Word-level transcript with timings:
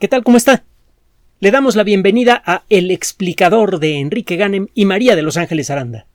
¿Qué 0.00 0.08
tal? 0.08 0.24
¿Cómo 0.24 0.36
está? 0.36 0.64
Le 1.38 1.52
damos 1.52 1.76
la 1.76 1.84
bienvenida 1.84 2.42
a 2.44 2.64
El 2.68 2.90
explicador 2.90 3.78
de 3.78 4.00
Enrique 4.00 4.34
Ganem 4.34 4.66
y 4.74 4.86
María 4.86 5.14
de 5.14 5.22
Los 5.22 5.36
Ángeles 5.36 5.70
Aranda. 5.70 6.06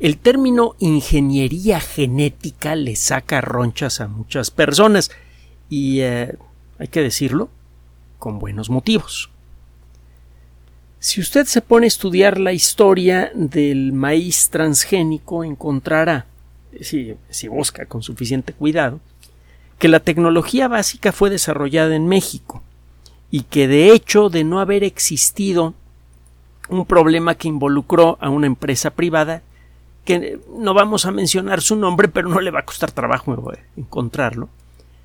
El 0.00 0.16
término 0.16 0.74
ingeniería 0.78 1.80
genética 1.80 2.76
le 2.76 2.96
saca 2.96 3.42
ronchas 3.42 4.00
a 4.00 4.08
muchas 4.08 4.50
personas 4.50 5.10
y 5.68 6.00
eh, 6.00 6.34
hay 6.78 6.88
que 6.88 7.02
decirlo 7.02 7.50
con 8.18 8.38
buenos 8.38 8.70
motivos. 8.70 9.30
Si 10.98 11.20
usted 11.20 11.44
se 11.44 11.60
pone 11.60 11.84
a 11.84 11.88
estudiar 11.88 12.40
la 12.40 12.54
historia 12.54 13.30
del 13.34 13.92
maíz 13.92 14.48
transgénico, 14.48 15.44
encontrará, 15.44 16.24
si, 16.80 17.16
si 17.28 17.48
busca 17.48 17.84
con 17.84 18.02
suficiente 18.02 18.54
cuidado, 18.54 19.00
que 19.78 19.88
la 19.88 20.00
tecnología 20.00 20.68
básica 20.68 21.12
fue 21.12 21.30
desarrollada 21.30 21.94
en 21.94 22.06
México 22.06 22.62
y 23.30 23.42
que 23.42 23.66
de 23.68 23.92
hecho 23.92 24.30
de 24.30 24.44
no 24.44 24.60
haber 24.60 24.84
existido 24.84 25.74
un 26.68 26.86
problema 26.86 27.34
que 27.34 27.48
involucró 27.48 28.16
a 28.20 28.30
una 28.30 28.46
empresa 28.46 28.90
privada 28.90 29.42
que 30.04 30.38
no 30.56 30.74
vamos 30.74 31.06
a 31.06 31.10
mencionar 31.10 31.60
su 31.60 31.76
nombre 31.76 32.08
pero 32.08 32.28
no 32.28 32.40
le 32.40 32.50
va 32.50 32.60
a 32.60 32.64
costar 32.64 32.92
trabajo 32.92 33.52
encontrarlo 33.76 34.48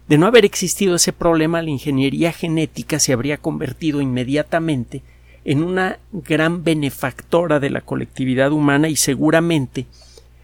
de 0.08 0.18
no 0.18 0.28
haber 0.28 0.46
existido 0.46 0.96
ese 0.96 1.14
problema 1.14 1.62
la 1.62 1.70
ingeniería 1.70 2.32
genética 2.32 3.00
se 3.00 3.14
habría 3.14 3.38
convertido 3.38 4.02
inmediatamente 4.02 5.02
en 5.46 5.64
una 5.64 6.00
gran 6.12 6.64
benefactora 6.64 7.60
de 7.60 7.70
la 7.70 7.82
colectividad 7.82 8.52
humana 8.52 8.90
y 8.90 8.96
seguramente 8.96 9.88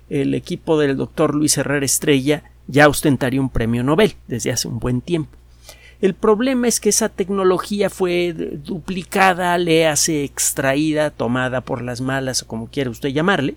el 0.10 0.34
equipo 0.34 0.80
del 0.80 0.98
doctor 0.98 1.36
Luis 1.36 1.58
Herrera 1.58 1.86
Estrella 1.86 2.44
ya 2.68 2.88
ostentaría 2.88 3.42
un 3.42 3.50
premio 3.50 3.84
Nobel 3.84 4.16
desde 4.28 4.52
hace 4.52 4.68
un 4.68 4.80
buen 4.80 5.02
tiempo. 5.02 5.38
El 6.02 6.14
problema 6.14 6.68
es 6.68 6.80
que 6.80 6.90
esa 6.90 7.10
tecnología 7.10 7.90
fue 7.90 8.34
duplicada, 8.34 9.58
le 9.58 9.88
hace 9.88 10.24
extraída, 10.24 11.10
tomada 11.10 11.62
por 11.62 11.82
las 11.82 12.02
malas, 12.02 12.44
o 12.44 12.48
como 12.48 12.68
quiera 12.68 12.90
usted 12.90 13.10
llamarle. 13.10 13.56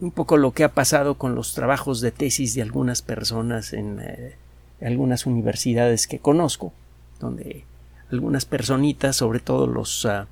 Un 0.00 0.10
poco 0.10 0.36
lo 0.36 0.52
que 0.52 0.64
ha 0.64 0.74
pasado 0.74 1.14
con 1.14 1.34
los 1.34 1.54
trabajos 1.54 2.00
de 2.00 2.10
tesis 2.10 2.54
de 2.54 2.62
algunas 2.62 3.00
personas 3.00 3.72
en 3.72 4.00
eh, 4.00 4.36
algunas 4.82 5.24
universidades 5.24 6.06
que 6.06 6.18
conozco, 6.18 6.72
donde 7.20 7.64
algunas 8.10 8.44
personitas, 8.44 9.16
sobre 9.16 9.40
todo 9.40 9.66
los, 9.66 10.04
ah, 10.04 10.26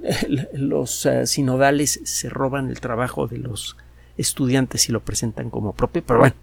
los 0.52 1.06
ah, 1.06 1.24
sinodales, 1.24 2.00
se 2.04 2.28
roban 2.28 2.68
el 2.68 2.80
trabajo 2.80 3.28
de 3.28 3.38
los 3.38 3.76
estudiantes 4.16 4.88
y 4.88 4.92
lo 4.92 5.00
presentan 5.00 5.50
como 5.50 5.72
propio, 5.72 6.02
pero 6.04 6.20
bueno, 6.20 6.34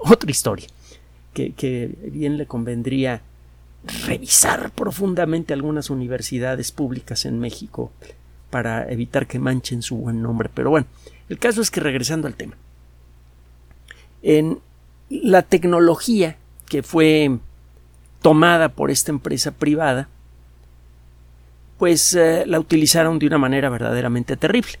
otra 0.00 0.30
historia 0.30 0.66
que, 1.32 1.94
bien 2.12 2.36
le 2.36 2.46
convendría 2.46 3.22
revisar 4.06 4.70
profundamente 4.72 5.54
algunas 5.54 5.90
universidades 5.90 6.72
públicas 6.72 7.24
en 7.24 7.38
México 7.38 7.90
para 8.50 8.90
evitar 8.90 9.26
que 9.26 9.38
manchen 9.38 9.82
su 9.82 9.96
buen 9.96 10.22
nombre. 10.22 10.50
Pero 10.52 10.70
bueno, 10.70 10.86
el 11.28 11.38
caso 11.38 11.62
es 11.62 11.70
que 11.70 11.80
regresando 11.80 12.26
al 12.26 12.34
tema, 12.34 12.56
en 14.22 14.58
la 15.08 15.42
tecnología 15.42 16.36
que 16.68 16.82
fue 16.82 17.38
tomada 18.22 18.68
por 18.68 18.90
esta 18.90 19.12
empresa 19.12 19.52
privada, 19.52 20.08
pues 21.78 22.14
eh, 22.14 22.44
la 22.46 22.60
utilizaron 22.60 23.18
de 23.18 23.26
una 23.26 23.38
manera 23.38 23.70
verdaderamente 23.70 24.36
terrible. 24.36 24.74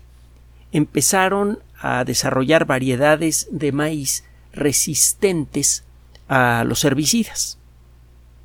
Empezaron 0.72 1.58
a 1.80 2.04
desarrollar 2.04 2.66
variedades 2.66 3.48
de 3.50 3.72
maíz 3.72 4.24
resistentes 4.52 5.82
a 6.28 6.62
los 6.64 6.84
herbicidas. 6.84 7.58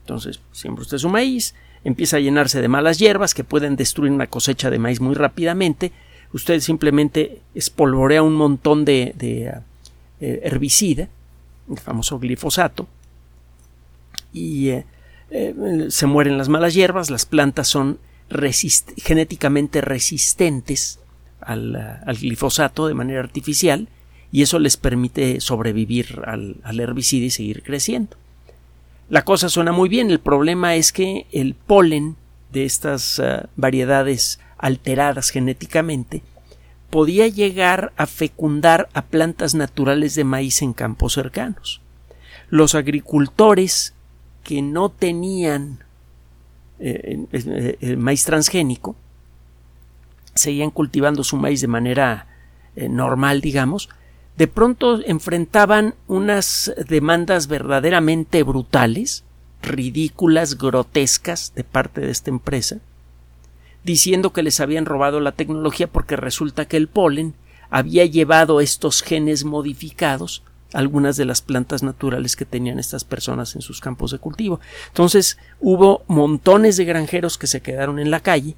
Entonces, 0.03 0.39
siembra 0.51 0.83
usted 0.83 0.97
su 0.97 1.09
maíz, 1.09 1.53
empieza 1.83 2.17
a 2.17 2.21
llenarse 2.21 2.61
de 2.61 2.67
malas 2.67 2.97
hierbas 2.97 3.33
que 3.33 3.43
pueden 3.43 3.75
destruir 3.75 4.11
una 4.11 4.27
cosecha 4.27 4.69
de 4.69 4.79
maíz 4.79 5.01
muy 5.01 5.15
rápidamente. 5.15 5.91
Usted 6.33 6.59
simplemente 6.61 7.41
espolvorea 7.53 8.23
un 8.23 8.35
montón 8.35 8.85
de, 8.85 9.13
eh, 10.21 10.39
herbicida, 10.43 11.09
el 11.69 11.77
famoso 11.77 12.19
glifosato, 12.19 12.87
y 14.31 14.69
eh, 14.69 14.85
eh, 15.29 15.87
se 15.89 16.05
mueren 16.05 16.37
las 16.37 16.49
malas 16.49 16.73
hierbas, 16.73 17.09
las 17.09 17.25
plantas 17.25 17.67
son 17.67 17.99
genéticamente 18.97 19.81
resistentes 19.81 20.99
al, 21.45 22.17
glifosato 22.19 22.87
de 22.87 22.93
manera 22.93 23.19
artificial 23.19 23.87
y 24.31 24.41
eso 24.41 24.59
les 24.59 24.77
permite 24.77 25.39
sobrevivir 25.39 26.21
al, 26.25 26.79
herbicida 26.79 27.25
y 27.25 27.29
seguir 27.29 27.63
creciendo. 27.63 28.17
La 29.09 29.23
cosa 29.23 29.49
suena 29.49 29.71
muy 29.71 29.87
bien, 29.87 30.09
el 30.09 30.19
problema 30.19 30.75
es 30.75 30.91
que 30.91 31.27
el 31.31 31.53
polen 31.53 32.15
de 32.51 32.65
estas 32.65 33.19
eh, 33.19 33.43
variedades 33.55 34.39
alteradas 34.57 35.29
genéticamente 35.29 36.23
podía 36.89 37.27
llegar 37.27 37.91
a 37.97 38.07
fecundar 38.07 38.89
a 38.93 39.03
plantas 39.03 39.53
naturales 39.53 40.15
de 40.15 40.23
maíz 40.23 40.61
en 40.61 40.73
campos 40.73 41.13
cercanos. 41.13 41.81
Los 42.49 42.73
agricultores 42.73 43.93
que 44.43 44.61
no 44.61 44.89
tenían 44.89 45.79
eh, 46.79 47.95
maíz 47.97 48.23
transgénico 48.25 48.95
seguían 50.35 50.69
cultivando 50.69 51.23
su 51.23 51.37
maíz 51.37 51.61
de 51.61 51.67
manera 51.67 52.27
eh, 52.75 52.89
normal, 52.89 53.39
digamos, 53.39 53.89
de 54.37 54.47
pronto 54.47 54.99
enfrentaban 55.05 55.95
unas 56.07 56.73
demandas 56.89 57.47
verdaderamente 57.47 58.43
brutales, 58.43 59.23
ridículas, 59.61 60.57
grotescas 60.57 61.53
de 61.55 61.63
parte 61.63 62.01
de 62.01 62.11
esta 62.11 62.31
empresa, 62.31 62.79
diciendo 63.85 64.33
que 64.33 64.43
les 64.43 64.59
habían 64.59 64.85
robado 64.85 65.21
la 65.21 65.31
tecnología 65.31 65.87
porque 65.87 66.17
resulta 66.17 66.65
que 66.65 66.75
el 66.75 66.89
polen 66.89 67.33
había 67.69 68.05
llevado 68.05 68.59
estos 68.59 69.01
genes 69.01 69.45
modificados 69.45 70.43
a 70.73 70.79
algunas 70.79 71.15
de 71.15 71.23
las 71.23 71.41
plantas 71.41 71.81
naturales 71.81 72.35
que 72.35 72.43
tenían 72.43 72.77
estas 72.77 73.05
personas 73.05 73.55
en 73.55 73.61
sus 73.61 73.79
campos 73.79 74.11
de 74.11 74.19
cultivo. 74.19 74.59
Entonces 74.87 75.37
hubo 75.61 76.03
montones 76.07 76.75
de 76.75 76.83
granjeros 76.83 77.37
que 77.37 77.47
se 77.47 77.61
quedaron 77.61 77.99
en 77.99 78.11
la 78.11 78.19
calle 78.19 78.57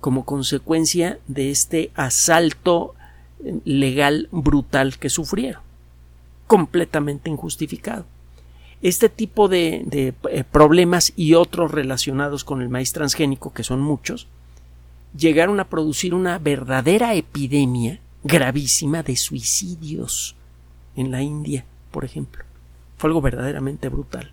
como 0.00 0.24
consecuencia 0.24 1.18
de 1.28 1.50
este 1.50 1.90
asalto 1.94 2.94
legal 3.64 4.28
brutal 4.30 4.98
que 4.98 5.10
sufrieron, 5.10 5.62
completamente 6.46 7.30
injustificado. 7.30 8.04
Este 8.82 9.08
tipo 9.10 9.48
de, 9.48 9.84
eh, 10.30 10.44
problemas 10.50 11.12
y 11.16 11.34
otros 11.34 11.70
relacionados 11.70 12.44
con 12.44 12.62
el 12.62 12.70
maíz 12.70 12.92
transgénico, 12.92 13.52
que 13.52 13.62
son 13.62 13.80
muchos, 13.80 14.26
llegaron 15.16 15.60
a 15.60 15.68
producir 15.68 16.14
una 16.14 16.38
verdadera 16.38 17.14
epidemia 17.14 18.00
gravísima 18.24 19.02
de 19.02 19.16
suicidios 19.16 20.34
en 20.96 21.10
la 21.10 21.22
India, 21.22 21.64
por 21.90 22.04
ejemplo. 22.04 22.44
Fue 22.96 23.08
algo 23.08 23.20
verdaderamente 23.20 23.88
brutal. 23.88 24.32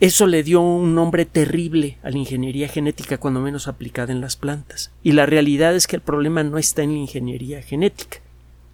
Eso 0.00 0.28
le 0.28 0.44
dio 0.44 0.60
un 0.60 0.94
nombre 0.94 1.24
terrible 1.24 1.98
a 2.04 2.10
la 2.10 2.18
ingeniería 2.18 2.68
genética, 2.68 3.18
cuando 3.18 3.40
menos 3.40 3.66
aplicada 3.66 4.12
en 4.12 4.20
las 4.20 4.36
plantas. 4.36 4.92
Y 5.02 5.10
la 5.10 5.26
realidad 5.26 5.74
es 5.74 5.88
que 5.88 5.96
el 5.96 6.02
problema 6.02 6.44
no 6.44 6.56
está 6.56 6.84
en 6.84 6.92
la 6.92 6.98
ingeniería 6.98 7.62
genética, 7.62 8.18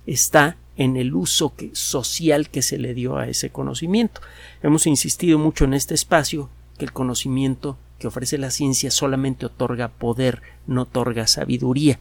está 0.07 0.59
en 0.77 0.99
el 0.99 1.15
uso 1.15 1.55
social 1.73 2.51
que 2.51 2.61
se 2.61 2.77
le 2.77 2.93
dio 2.93 3.17
a 3.17 3.27
ese 3.27 3.49
conocimiento. 3.49 4.21
Hemos 4.63 4.87
insistido 4.87 5.39
mucho 5.39 5.65
en 5.65 5.73
este 5.73 5.95
espacio 5.95 6.51
que 6.77 6.85
el 6.85 6.93
conocimiento 6.93 7.79
que 7.99 8.09
ofrece 8.09 8.37
la 8.37 8.51
ciencia 8.51 8.91
solamente 8.91 9.47
otorga 9.47 9.89
poder, 9.89 10.43
no 10.67 10.83
otorga 10.83 11.27
sabiduría. 11.27 12.01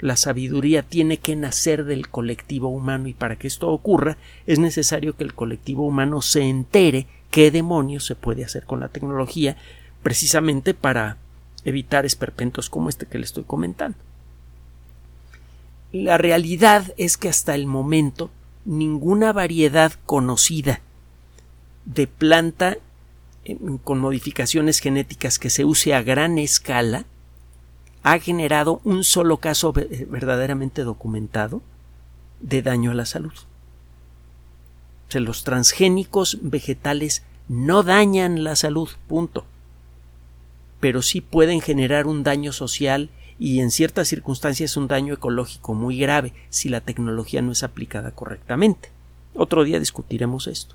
La 0.00 0.16
sabiduría 0.16 0.82
tiene 0.82 1.18
que 1.18 1.36
nacer 1.36 1.84
del 1.84 2.08
colectivo 2.08 2.68
humano 2.68 3.08
y 3.08 3.12
para 3.12 3.36
que 3.36 3.48
esto 3.48 3.68
ocurra 3.68 4.16
es 4.46 4.58
necesario 4.58 5.14
que 5.14 5.24
el 5.24 5.34
colectivo 5.34 5.86
humano 5.86 6.22
se 6.22 6.42
entere 6.42 7.06
qué 7.30 7.50
demonios 7.50 8.04
se 8.04 8.14
puede 8.14 8.44
hacer 8.44 8.64
con 8.64 8.80
la 8.80 8.88
tecnología 8.88 9.56
precisamente 10.02 10.74
para 10.74 11.18
evitar 11.64 12.06
esperpentos 12.06 12.70
como 12.70 12.88
este 12.88 13.06
que 13.06 13.18
le 13.18 13.24
estoy 13.24 13.44
comentando. 13.44 13.98
La 15.92 16.18
realidad 16.18 16.92
es 16.96 17.16
que 17.16 17.28
hasta 17.28 17.54
el 17.54 17.66
momento 17.66 18.30
ninguna 18.64 19.32
variedad 19.32 19.92
conocida 20.04 20.80
de 21.84 22.06
planta 22.06 22.78
con 23.84 24.00
modificaciones 24.00 24.80
genéticas 24.80 25.38
que 25.38 25.50
se 25.50 25.64
use 25.64 25.94
a 25.94 26.02
gran 26.02 26.38
escala 26.38 27.04
ha 28.02 28.18
generado 28.18 28.80
un 28.84 29.04
solo 29.04 29.38
caso 29.38 29.72
verdaderamente 29.72 30.82
documentado 30.82 31.62
de 32.40 32.62
daño 32.62 32.90
a 32.90 32.94
la 32.94 33.06
salud 33.06 33.32
los 35.14 35.44
transgénicos 35.44 36.38
vegetales 36.42 37.22
no 37.48 37.82
dañan 37.82 38.44
la 38.44 38.56
salud, 38.56 38.88
punto. 39.08 39.44
Pero 40.80 41.02
sí 41.02 41.20
pueden 41.20 41.60
generar 41.60 42.06
un 42.06 42.22
daño 42.22 42.52
social 42.52 43.10
y 43.38 43.60
en 43.60 43.70
ciertas 43.70 44.08
circunstancias 44.08 44.76
un 44.76 44.88
daño 44.88 45.14
ecológico 45.14 45.74
muy 45.74 45.98
grave 45.98 46.32
si 46.48 46.68
la 46.68 46.80
tecnología 46.80 47.42
no 47.42 47.52
es 47.52 47.62
aplicada 47.62 48.10
correctamente. 48.10 48.90
Otro 49.34 49.64
día 49.64 49.78
discutiremos 49.78 50.46
esto. 50.46 50.74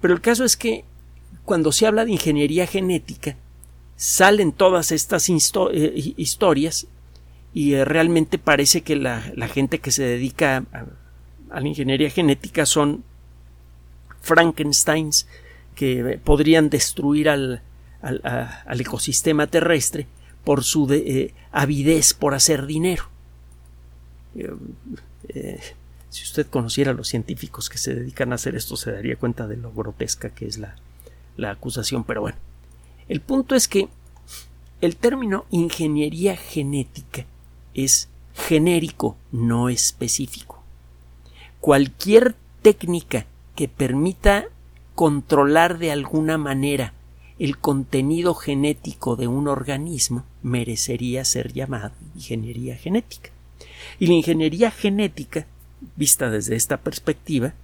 Pero 0.00 0.14
el 0.14 0.20
caso 0.20 0.44
es 0.44 0.56
que 0.56 0.84
cuando 1.44 1.72
se 1.72 1.86
habla 1.86 2.04
de 2.04 2.12
ingeniería 2.12 2.66
genética, 2.66 3.36
salen 3.96 4.52
todas 4.52 4.92
estas 4.92 5.28
eh, 5.28 6.14
historias 6.16 6.86
y 7.54 7.74
eh, 7.74 7.84
realmente 7.84 8.38
parece 8.38 8.82
que 8.82 8.96
la, 8.96 9.20
gente 9.48 9.78
que 9.78 9.90
se 9.90 10.04
dedica 10.04 10.64
a, 10.72 11.60
la 11.60 11.68
ingeniería 11.68 12.10
genética 12.10 12.66
son 12.66 13.04
Frankensteins 14.26 15.26
que 15.74 16.20
podrían 16.22 16.68
destruir 16.68 17.28
al, 17.28 17.62
ecosistema 18.78 19.46
terrestre 19.46 20.06
por 20.44 20.64
su 20.64 20.92
eh, 20.92 21.32
avidez 21.52 22.14
por 22.14 22.34
hacer 22.34 22.66
dinero. 22.66 23.04
si 26.10 26.22
usted 26.22 26.46
conociera 26.46 26.90
a 26.90 26.94
los 26.94 27.08
científicos 27.08 27.68
que 27.68 27.78
se 27.78 27.94
dedican 27.94 28.32
a 28.32 28.36
hacer 28.36 28.56
esto, 28.56 28.76
se 28.76 28.92
daría 28.92 29.16
cuenta 29.16 29.46
de 29.46 29.56
lo 29.56 29.72
grotesca 29.72 30.30
que 30.30 30.46
es 30.46 30.58
la, 30.58 30.76
la 31.36 31.50
acusación, 31.50 32.04
pero 32.04 32.22
bueno. 32.22 32.38
El 33.08 33.20
punto 33.20 33.54
es 33.54 33.68
que 33.68 33.88
el 34.80 34.96
término 34.96 35.46
ingeniería 35.50 36.36
genética 36.36 37.24
es 37.74 38.08
genérico, 38.34 39.16
no 39.32 39.68
específico. 39.68 40.62
Cualquier 41.60 42.34
técnica 42.62 43.26
que 43.56 43.66
permita 43.66 44.44
controlar 44.94 45.78
de 45.78 45.90
alguna 45.90 46.38
manera 46.38 46.92
el 47.38 47.58
contenido 47.58 48.34
genético 48.34 49.16
de 49.16 49.26
un 49.26 49.48
organismo 49.48 50.24
merecería 50.42 51.24
ser 51.24 51.52
llamada 51.52 51.92
ingeniería 52.14 52.76
genética. 52.76 53.30
Y 53.98 54.06
la 54.06 54.14
ingeniería 54.14 54.70
genética, 54.70 55.46
vista 55.96 56.30
desde 56.30 56.56
esta 56.56 56.78
perspectiva, 56.78 57.54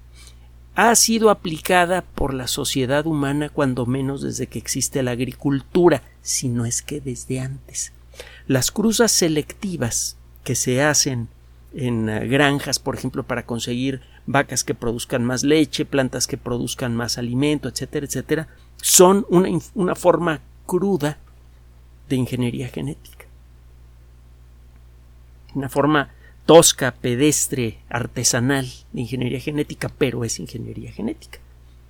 ha 0.75 0.95
sido 0.95 1.31
aplicada 1.31 2.03
por 2.03 2.35
la 2.35 2.47
sociedad 2.47 3.07
humana 3.07 3.49
cuando 3.49 3.87
menos 3.87 4.23
desde 4.23 4.47
que 4.47 4.59
existe 4.59 5.03
la 5.03 5.13
agricultura, 5.13 6.03
si 6.23 6.49
no 6.49 6.65
es 6.65 6.83
que 6.83 7.01
desde 7.01 7.41
antes. 7.41 7.93
Las 8.47 8.71
cruzas 8.71 9.13
selectivas 9.13 10.17
que 10.45 10.55
se 10.55 10.83
hacen 10.83 11.29
en 11.75 12.09
eh, 12.09 12.27
granjas, 12.27 12.79
por 12.79 12.95
ejemplo, 12.95 13.23
para 13.23 13.47
conseguir 13.47 14.03
vacas 14.27 14.65
que 14.65 14.75
produzcan 14.75 15.25
más 15.25 15.43
leche, 15.43 15.85
plantas 15.85 16.27
que 16.27 16.37
produzcan 16.37 16.95
más 16.95 17.19
alimento, 17.19 17.69
etcétera, 17.69 18.07
etcétera, 18.07 18.49
son 18.77 19.27
una, 19.29 19.49
una 19.75 19.95
forma 19.95 20.41
cruda 20.67 21.19
de 22.09 22.17
ingeniería 22.17 22.69
genética. 22.69 23.27
Una 25.55 25.69
forma 25.69 26.11
tosca, 26.47 26.93
pedestre, 26.93 27.79
artesanal 27.89 28.67
de 28.93 29.01
ingeniería 29.03 29.41
genética, 29.41 29.89
pero 29.89 30.25
es 30.25 30.39
ingeniería 30.39 30.93
genética. 30.93 31.39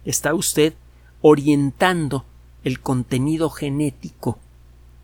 Está 0.05 0.35
usted 0.35 0.75
orientando 1.21 2.25
el 2.65 2.81
contenido 2.81 3.51
genético 3.51 4.39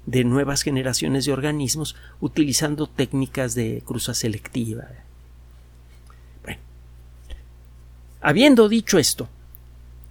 de 0.07 0.25
nuevas 0.25 0.63
generaciones 0.63 1.25
de 1.25 1.33
organismos 1.33 1.97
utilizando 2.21 2.87
técnicas 2.87 3.55
de 3.55 3.83
cruza 3.85 4.15
selectiva. 4.15 4.85
Bueno, 6.43 6.61
habiendo 8.29 8.69
dicho 8.69 8.99
esto, 8.99 9.27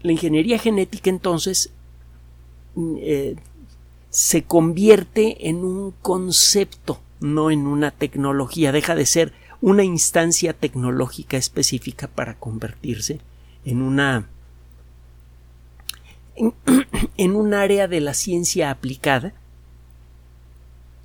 la 0.02 0.12
ingeniería 0.12 0.58
genética 0.58 1.12
entonces 1.12 1.69
mm, 2.74 2.96
eh, 3.00 3.36
se 4.10 4.42
convierte 4.42 5.50
en 5.50 5.58
un 5.58 5.94
concepto 6.02 7.00
no 7.19 7.52
en 7.52 7.68
una 7.68 7.92
tecnología, 7.92 8.72
deja 8.72 8.96
de 8.96 9.06
ser 9.06 9.34
una 9.62 9.84
instancia 9.84 10.54
tecnológica 10.54 11.38
específica 11.38 12.08
para 12.08 12.34
convertirse 12.34 13.19
en 13.66 13.84
una 13.84 14.28
en, 16.36 17.36
un 17.36 17.54
área 17.54 17.88
de 17.88 18.02
la 18.02 18.16
ciencia 18.16 18.72
aplicada 18.72 19.34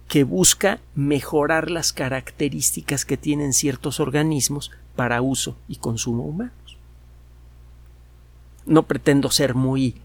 que 0.09 0.25
busca 0.25 0.81
mejorar 0.94 1.70
las 1.70 1.93
características 1.93 3.05
que 3.05 3.19
tienen 3.19 3.53
ciertos 3.53 4.00
organismos 4.00 4.70
para 4.97 5.20
uso 5.20 5.56
y 5.69 5.76
consumo 5.76 6.25
humanos. 6.25 6.62
No 8.67 8.85
pretendo 8.85 9.31
ser 9.31 9.55
muy 9.55 9.97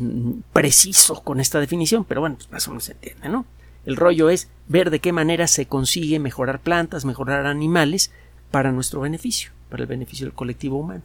mm, 0.00 0.40
preciso 0.52 1.22
con 1.22 1.40
esta 1.40 1.60
definición, 1.60 2.04
pero 2.04 2.20
bueno, 2.20 2.36
pues 2.36 2.50
más 2.50 2.66
o 2.68 2.70
menos 2.70 2.84
se 2.84 2.92
entiende, 2.92 3.28
¿no? 3.28 3.46
El 3.86 3.96
rollo 3.96 4.30
es 4.30 4.48
ver 4.68 4.90
de 4.90 5.00
qué 5.00 5.12
manera 5.12 5.46
se 5.46 5.66
consigue 5.66 6.18
mejorar 6.18 6.60
plantas, 6.60 7.04
mejorar 7.04 7.46
animales 7.46 8.10
para 8.50 8.72
nuestro 8.72 9.00
beneficio, 9.00 9.50
para 9.68 9.82
el 9.82 9.88
beneficio 9.88 10.26
del 10.26 10.34
colectivo 10.34 10.78
humano. 10.78 11.02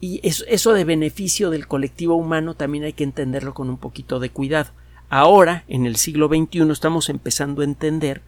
Y 0.00 0.20
eso, 0.24 0.72
de 0.72 0.82
beneficio 0.82 1.50
del 1.50 1.68
colectivo 1.68 2.16
humano 2.16 2.54
también 2.54 2.82
hay 2.82 2.92
que 2.92 3.04
entenderlo 3.04 3.54
con 3.54 3.70
un 3.70 3.76
poquito 3.76 4.18
de 4.18 4.30
cuidado. 4.30 4.72
Ahora, 5.08 5.62
en 5.68 5.86
el 5.86 5.94
siglo 5.94 6.26
XXI, 6.26 6.70
estamos 6.72 7.08
empezando 7.08 7.62
a 7.62 7.64
entender 7.64 8.20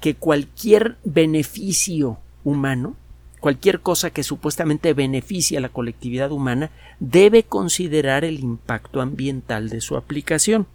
que 0.00 0.14
cualquier 0.14 0.98
beneficio 1.02 2.18
humano, 2.44 2.94
cualquier 3.42 3.80
cosa 3.80 4.10
que 4.10 4.22
supuestamente 4.22 4.94
beneficie 4.94 5.58
a 5.58 5.60
la 5.60 5.68
colectividad 5.68 6.30
humana, 6.30 6.70
debe 7.00 7.42
considerar 7.42 8.24
el 8.24 8.38
impacto 8.38 9.00
ambiental 9.00 9.68
de 9.68 9.80
su 9.80 9.96
aplicación. 9.96 10.68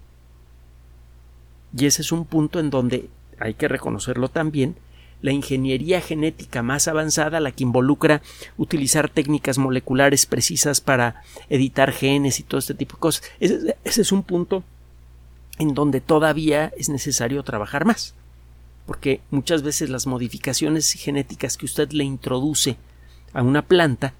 Y 1.74 1.86
ese 1.86 2.02
es 2.02 2.12
un 2.12 2.26
punto 2.26 2.60
en 2.60 2.68
donde 2.68 3.08
hay 3.40 3.54
que 3.54 3.68
reconocerlo 3.68 4.28
también, 4.28 4.76
la 5.22 5.32
ingeniería 5.32 6.02
genética 6.02 6.62
más 6.62 6.88
avanzada, 6.88 7.40
la 7.40 7.52
que 7.52 7.64
involucra 7.64 8.20
utilizar 8.58 9.08
técnicas 9.08 9.56
moleculares 9.56 10.26
precisas 10.26 10.82
para 10.82 11.22
editar 11.48 11.90
genes 11.90 12.38
y 12.38 12.42
todo 12.42 12.58
este 12.58 12.74
tipo 12.74 12.96
de 12.96 13.00
cosas. 13.00 13.22
Ese, 13.40 13.74
es 13.84 14.12
un 14.12 14.24
punto 14.24 14.62
en 15.58 15.72
donde 15.72 16.02
todavía 16.02 16.70
es 16.76 16.90
necesario 16.90 17.42
trabajar 17.44 17.86
más. 17.86 18.14
Porque 18.88 19.20
muchas 19.30 19.62
veces 19.62 19.90
las 19.90 20.06
modificaciones 20.06 20.90
genéticas 20.94 21.58
que 21.58 21.66
usted 21.66 21.90
le 21.92 22.04
introduce 22.04 22.78
a 23.34 23.42
una 23.42 23.60
planta, 23.60 24.14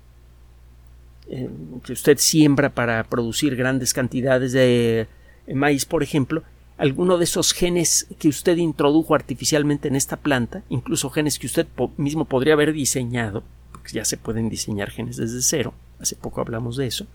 eh, 1.30 1.48
que 1.82 1.94
usted 1.94 2.18
siembra 2.18 2.68
para 2.68 3.02
producir 3.04 3.56
grandes 3.56 3.94
cantidades 3.94 4.52
de 4.52 5.08
maíz, 5.54 5.86
por 5.86 6.02
ejemplo, 6.02 6.42
alguno 6.76 7.16
de 7.16 7.24
esos 7.24 7.54
genes 7.54 8.06
que 8.18 8.28
usted 8.28 8.58
introdujo 8.58 9.14
artificialmente 9.14 9.88
en 9.88 9.96
esta 9.96 10.18
planta, 10.18 10.62
incluso 10.68 11.08
genes 11.08 11.38
que 11.38 11.46
usted 11.46 11.66
mismo 11.96 12.26
podría 12.26 12.52
haber 12.52 12.74
diseñado, 12.74 13.44
porque 13.72 13.92
ya 13.92 14.04
se 14.04 14.18
pueden 14.18 14.50
diseñar 14.50 14.90
genes 14.90 15.16
desde 15.16 15.40
cero, 15.40 15.72
hace 15.98 16.14
poco 16.14 16.42
hablamos 16.42 16.76
de 16.76 16.86
eso, 16.88 17.06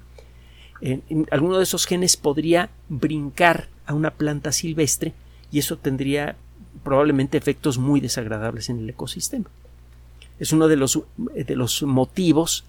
eh, 0.81 1.01
alguno 1.29 1.57
de 1.57 1.65
esos 1.65 1.85
genes 1.85 2.17
podría 2.17 2.71
brincar 2.89 3.69
a 3.85 3.93
una 3.93 4.09
planta 4.09 4.51
silvestre 4.51 5.13
y 5.51 5.59
eso 5.59 5.77
tendría 5.77 6.35
probablemente 6.83 7.37
efectos 7.37 7.77
muy 7.77 7.99
desagradables 7.99 8.69
en 8.69 8.79
el 8.79 8.89
ecosistema. 8.89 9.49
Es 10.39 10.51
uno 10.51 10.67
de 10.67 10.75
los, 10.75 10.99
de 11.17 11.55
los 11.55 11.83
motivos 11.83 12.65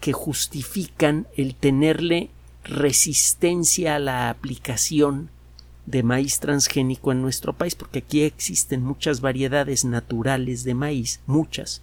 que 0.00 0.12
justifican 0.12 1.26
el 1.36 1.54
tenerle 1.54 2.30
resistencia 2.64 3.96
a 3.96 3.98
la 3.98 4.30
aplicación 4.30 5.30
de 5.86 6.02
maíz 6.02 6.40
transgénico 6.40 7.10
en 7.12 7.20
nuestro 7.22 7.52
país, 7.52 7.74
porque 7.74 8.00
aquí 8.00 8.22
existen 8.22 8.82
muchas 8.82 9.20
variedades 9.20 9.84
naturales 9.84 10.64
de 10.64 10.74
maíz, 10.74 11.20
muchas, 11.26 11.82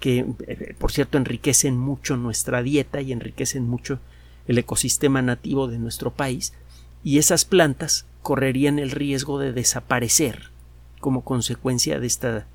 que 0.00 0.26
eh, 0.46 0.74
por 0.78 0.92
cierto 0.92 1.18
enriquecen 1.18 1.78
mucho 1.78 2.16
nuestra 2.16 2.62
dieta 2.62 3.00
y 3.00 3.12
enriquecen 3.12 3.68
mucho 3.68 4.00
el 4.46 4.58
ecosistema 4.58 5.22
nativo 5.22 5.68
de 5.68 5.78
nuestro 5.78 6.12
país, 6.12 6.52
y 7.02 7.18
esas 7.18 7.44
plantas 7.44 8.06
correrían 8.22 8.78
el 8.78 8.90
riesgo 8.90 9.38
de 9.38 9.52
desaparecer 9.52 10.50
como 11.00 11.22
consecuencia 11.22 11.98
de 11.98 12.06
esta 12.06 12.46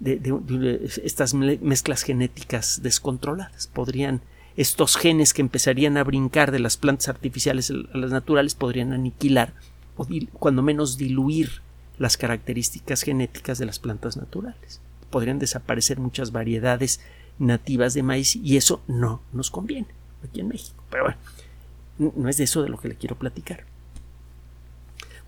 de, 0.00 0.90
estas 1.04 1.34
mezclas 1.34 2.02
genéticas 2.02 2.82
descontroladas. 2.82 3.66
Podrían 3.68 4.22
estos 4.56 4.96
genes 4.96 5.32
que 5.32 5.42
empezarían 5.42 5.96
a 5.96 6.04
brincar 6.04 6.50
de 6.50 6.58
las 6.58 6.76
plantas 6.76 7.08
artificiales 7.08 7.70
a 7.70 7.96
las 7.96 8.10
naturales 8.10 8.54
podrían 8.54 8.92
aniquilar 8.92 9.54
o 9.96 10.06
cuando 10.32 10.62
menos 10.62 10.96
diluir 10.96 11.62
las 11.98 12.16
características 12.16 13.02
genéticas 13.02 13.58
de 13.58 13.66
las 13.66 13.78
plantas 13.78 14.16
naturales. 14.16 14.80
Podrían 15.10 15.38
desaparecer 15.38 16.00
muchas 16.00 16.32
variedades 16.32 17.00
nativas 17.38 17.94
de 17.94 18.02
maíz 18.02 18.36
y 18.36 18.56
eso 18.56 18.82
no 18.86 19.20
nos 19.32 19.50
conviene 19.50 19.88
aquí 20.26 20.40
en 20.40 20.48
México. 20.48 20.82
Pero 20.90 21.04
bueno, 21.04 21.18
no 22.16 22.28
es 22.28 22.38
de 22.38 22.44
eso 22.44 22.62
de 22.62 22.70
lo 22.70 22.78
que 22.78 22.88
le 22.88 22.96
quiero 22.96 23.16
platicar. 23.16 23.64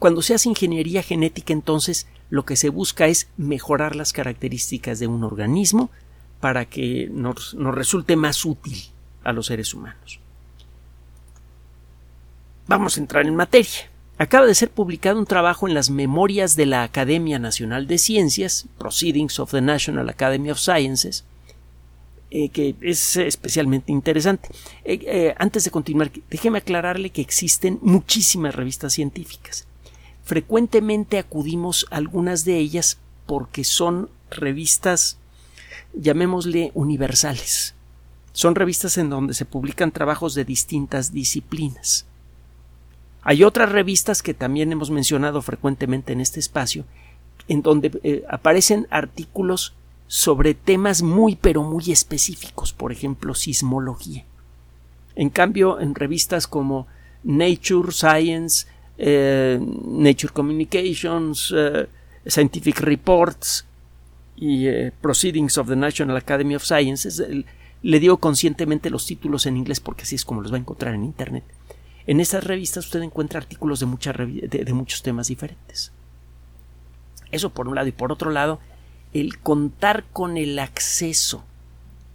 Cuando 0.02 0.20
se 0.20 0.34
hace 0.34 0.48
ingeniería 0.48 1.00
genética, 1.00 1.52
entonces 1.52 2.08
lo 2.28 2.44
que 2.44 2.56
se 2.56 2.70
busca 2.70 3.06
es 3.06 3.28
mejorar 3.36 3.94
las 3.94 4.12
características 4.12 4.98
de 4.98 5.06
un 5.06 5.22
organismo 5.22 5.92
para 6.40 6.64
que 6.64 7.08
nos, 7.12 7.54
nos 7.54 7.72
resulte 7.72 8.16
más 8.16 8.44
útil 8.44 8.82
a 9.22 9.32
los 9.32 9.46
seres 9.46 9.72
humanos. 9.72 10.18
Vamos 12.66 12.96
a 12.96 13.00
entrar 13.00 13.26
en 13.26 13.36
materia. 13.36 13.92
Acaba 14.18 14.44
de 14.44 14.56
ser 14.56 14.72
publicado 14.72 15.20
un 15.20 15.24
trabajo 15.24 15.68
en 15.68 15.74
las 15.74 15.88
memorias 15.88 16.56
de 16.56 16.66
la 16.66 16.82
Academia 16.82 17.38
Nacional 17.38 17.86
de 17.86 17.98
Ciencias, 17.98 18.66
Proceedings 18.78 19.38
of 19.38 19.52
the 19.52 19.60
National 19.60 20.08
Academy 20.08 20.50
of 20.50 20.58
Sciences, 20.58 21.24
eh, 22.32 22.48
que 22.48 22.74
es 22.80 23.16
especialmente 23.18 23.92
interesante. 23.92 24.48
Eh, 24.84 24.98
eh, 25.06 25.34
antes 25.38 25.62
de 25.62 25.70
continuar, 25.70 26.10
déjeme 26.28 26.58
aclararle 26.58 27.10
que 27.10 27.20
existen 27.20 27.78
muchísimas 27.82 28.52
revistas 28.52 28.94
científicas. 28.94 29.68
Frecuentemente 30.24 31.18
acudimos 31.18 31.86
a 31.90 31.96
algunas 31.96 32.44
de 32.44 32.58
ellas 32.58 32.98
porque 33.26 33.64
son 33.64 34.08
revistas, 34.30 35.18
llamémosle 35.94 36.70
universales. 36.74 37.74
Son 38.32 38.54
revistas 38.54 38.98
en 38.98 39.10
donde 39.10 39.34
se 39.34 39.44
publican 39.44 39.90
trabajos 39.90 40.34
de 40.34 40.44
distintas 40.44 41.12
disciplinas. 41.12 42.06
Hay 43.22 43.44
otras 43.44 43.70
revistas 43.70 44.22
que 44.22 44.34
también 44.34 44.72
hemos 44.72 44.90
mencionado 44.90 45.42
frecuentemente 45.42 46.12
en 46.12 46.20
este 46.20 46.40
espacio, 46.40 46.84
en 47.48 47.62
donde 47.62 48.24
aparecen 48.28 48.86
artículos 48.90 49.74
sobre 50.08 50.54
temas 50.54 51.02
muy 51.02 51.36
pero 51.36 51.62
muy 51.62 51.90
específicos, 51.92 52.72
por 52.72 52.92
ejemplo, 52.92 53.34
sismología. 53.34 54.24
En 55.14 55.30
cambio, 55.30 55.80
en 55.80 55.94
revistas 55.94 56.46
como 56.46 56.86
Nature, 57.22 57.92
Science, 57.92 58.66
eh, 59.04 59.58
Nature 59.60 60.32
Communications, 60.32 61.52
eh, 61.56 61.88
Scientific 62.24 62.78
Reports 62.78 63.66
y 64.36 64.68
eh, 64.68 64.92
Proceedings 65.00 65.58
of 65.58 65.68
the 65.68 65.74
National 65.74 66.16
Academy 66.16 66.54
of 66.54 66.62
Sciences, 66.62 67.20
le 67.82 68.00
digo 68.00 68.18
conscientemente 68.18 68.90
los 68.90 69.04
títulos 69.04 69.46
en 69.46 69.56
inglés 69.56 69.80
porque 69.80 70.04
así 70.04 70.14
es 70.14 70.24
como 70.24 70.40
los 70.40 70.52
va 70.52 70.56
a 70.56 70.60
encontrar 70.60 70.94
en 70.94 71.02
Internet. 71.02 71.42
En 72.06 72.20
esas 72.20 72.44
revistas 72.44 72.86
usted 72.86 73.02
encuentra 73.02 73.40
artículos 73.40 73.80
de, 73.80 74.48
de 74.48 74.72
muchos 74.72 75.02
temas 75.02 75.26
diferentes. 75.26 75.90
Eso 77.32 77.50
por 77.50 77.66
un 77.66 77.74
lado. 77.74 77.88
Y 77.88 77.92
por 77.92 78.12
otro 78.12 78.30
lado, 78.30 78.60
el 79.12 79.40
contar 79.40 80.04
con 80.12 80.36
el 80.36 80.60
acceso 80.60 81.42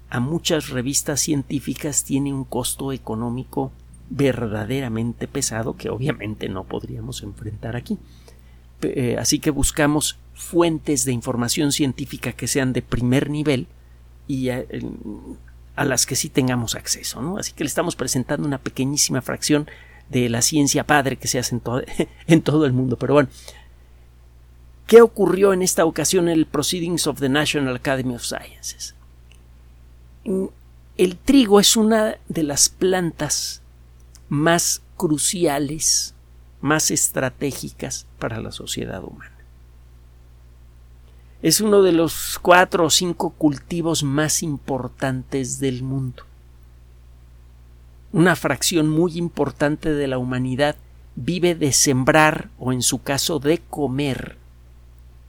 a 0.10 0.22
muchas 0.22 0.70
revistas 0.70 1.20
científicas 1.20 2.06
tiene 2.06 2.34
un 2.34 2.46
costo 2.46 2.94
económico 2.94 3.74
verdaderamente 4.10 5.28
pesado 5.28 5.76
que 5.76 5.90
obviamente 5.90 6.50
no 6.50 6.64
podríamos 6.64 7.24
enfrentar 7.24 7.76
aquí. 7.76 7.98
Eh, 8.82 9.18
así 9.20 9.40
que 9.40 9.50
buscamos 9.50 10.18
fuentes 10.34 11.04
de 11.04 11.12
información 11.12 11.72
científica 11.72 12.32
que 12.32 12.48
sean 12.48 12.74
de 12.74 12.82
primer 12.82 13.30
nivel 13.30 13.68
y 14.28 14.50
a, 14.50 14.64
las 15.78 16.06
que 16.06 16.16
sí 16.16 16.30
tengamos 16.30 16.76
acceso. 16.76 17.22
¿no? 17.22 17.38
Así 17.38 17.54
que 17.54 17.64
le 17.64 17.68
estamos 17.68 17.96
presentando 17.96 18.48
una 18.48 18.60
pequeñísima 18.60 19.22
fracción 19.22 19.68
de 20.10 20.30
la 20.30 20.42
ciencia 20.42 20.86
padre 20.86 21.18
que 21.18 21.28
se 21.28 21.40
hace 21.40 21.56
en, 21.56 21.62
en 22.28 22.42
todo 22.42 22.66
el 22.66 22.74
mundo. 22.74 22.98
Pero 22.98 23.14
bueno, 23.14 23.30
¿Qué 24.88 25.02
ocurrió 25.02 25.52
en 25.52 25.62
esta 25.62 25.84
ocasión 25.84 26.30
en 26.30 26.36
el 26.36 26.46
Proceedings 26.46 27.08
of 27.08 27.20
the 27.20 27.28
National 27.28 27.76
Academy 27.76 28.16
of 28.16 28.24
Sciences? 28.24 28.96
El 30.98 31.18
trigo 31.18 31.60
es 31.60 31.76
una 31.76 32.18
de 32.30 32.44
las 32.44 32.70
plantas 32.70 33.62
más 34.30 34.82
cruciales, 34.96 36.16
más 36.62 36.92
estratégicas 36.92 38.08
para 38.20 38.42
la 38.42 38.52
sociedad 38.52 39.04
humana. 39.04 39.32
Es 41.42 41.62
uno 41.62 41.84
de 41.84 41.92
los 41.92 42.40
cuatro 42.42 42.86
o 42.86 42.90
cinco 42.90 43.30
cultivos 43.30 44.04
más 44.04 44.42
importantes 44.42 45.60
del 45.60 45.84
mundo. 45.84 46.24
Una 48.12 48.36
fracción 48.36 48.90
muy 48.90 49.18
importante 49.18 49.94
de 49.94 50.08
la 50.08 50.18
humanidad 50.18 50.76
vive 51.16 51.56
de 51.56 51.74
sembrar 51.74 52.50
o 52.58 52.74
en 52.74 52.82
su 52.82 53.04
caso 53.04 53.40
de 53.40 53.60
comer 53.70 54.38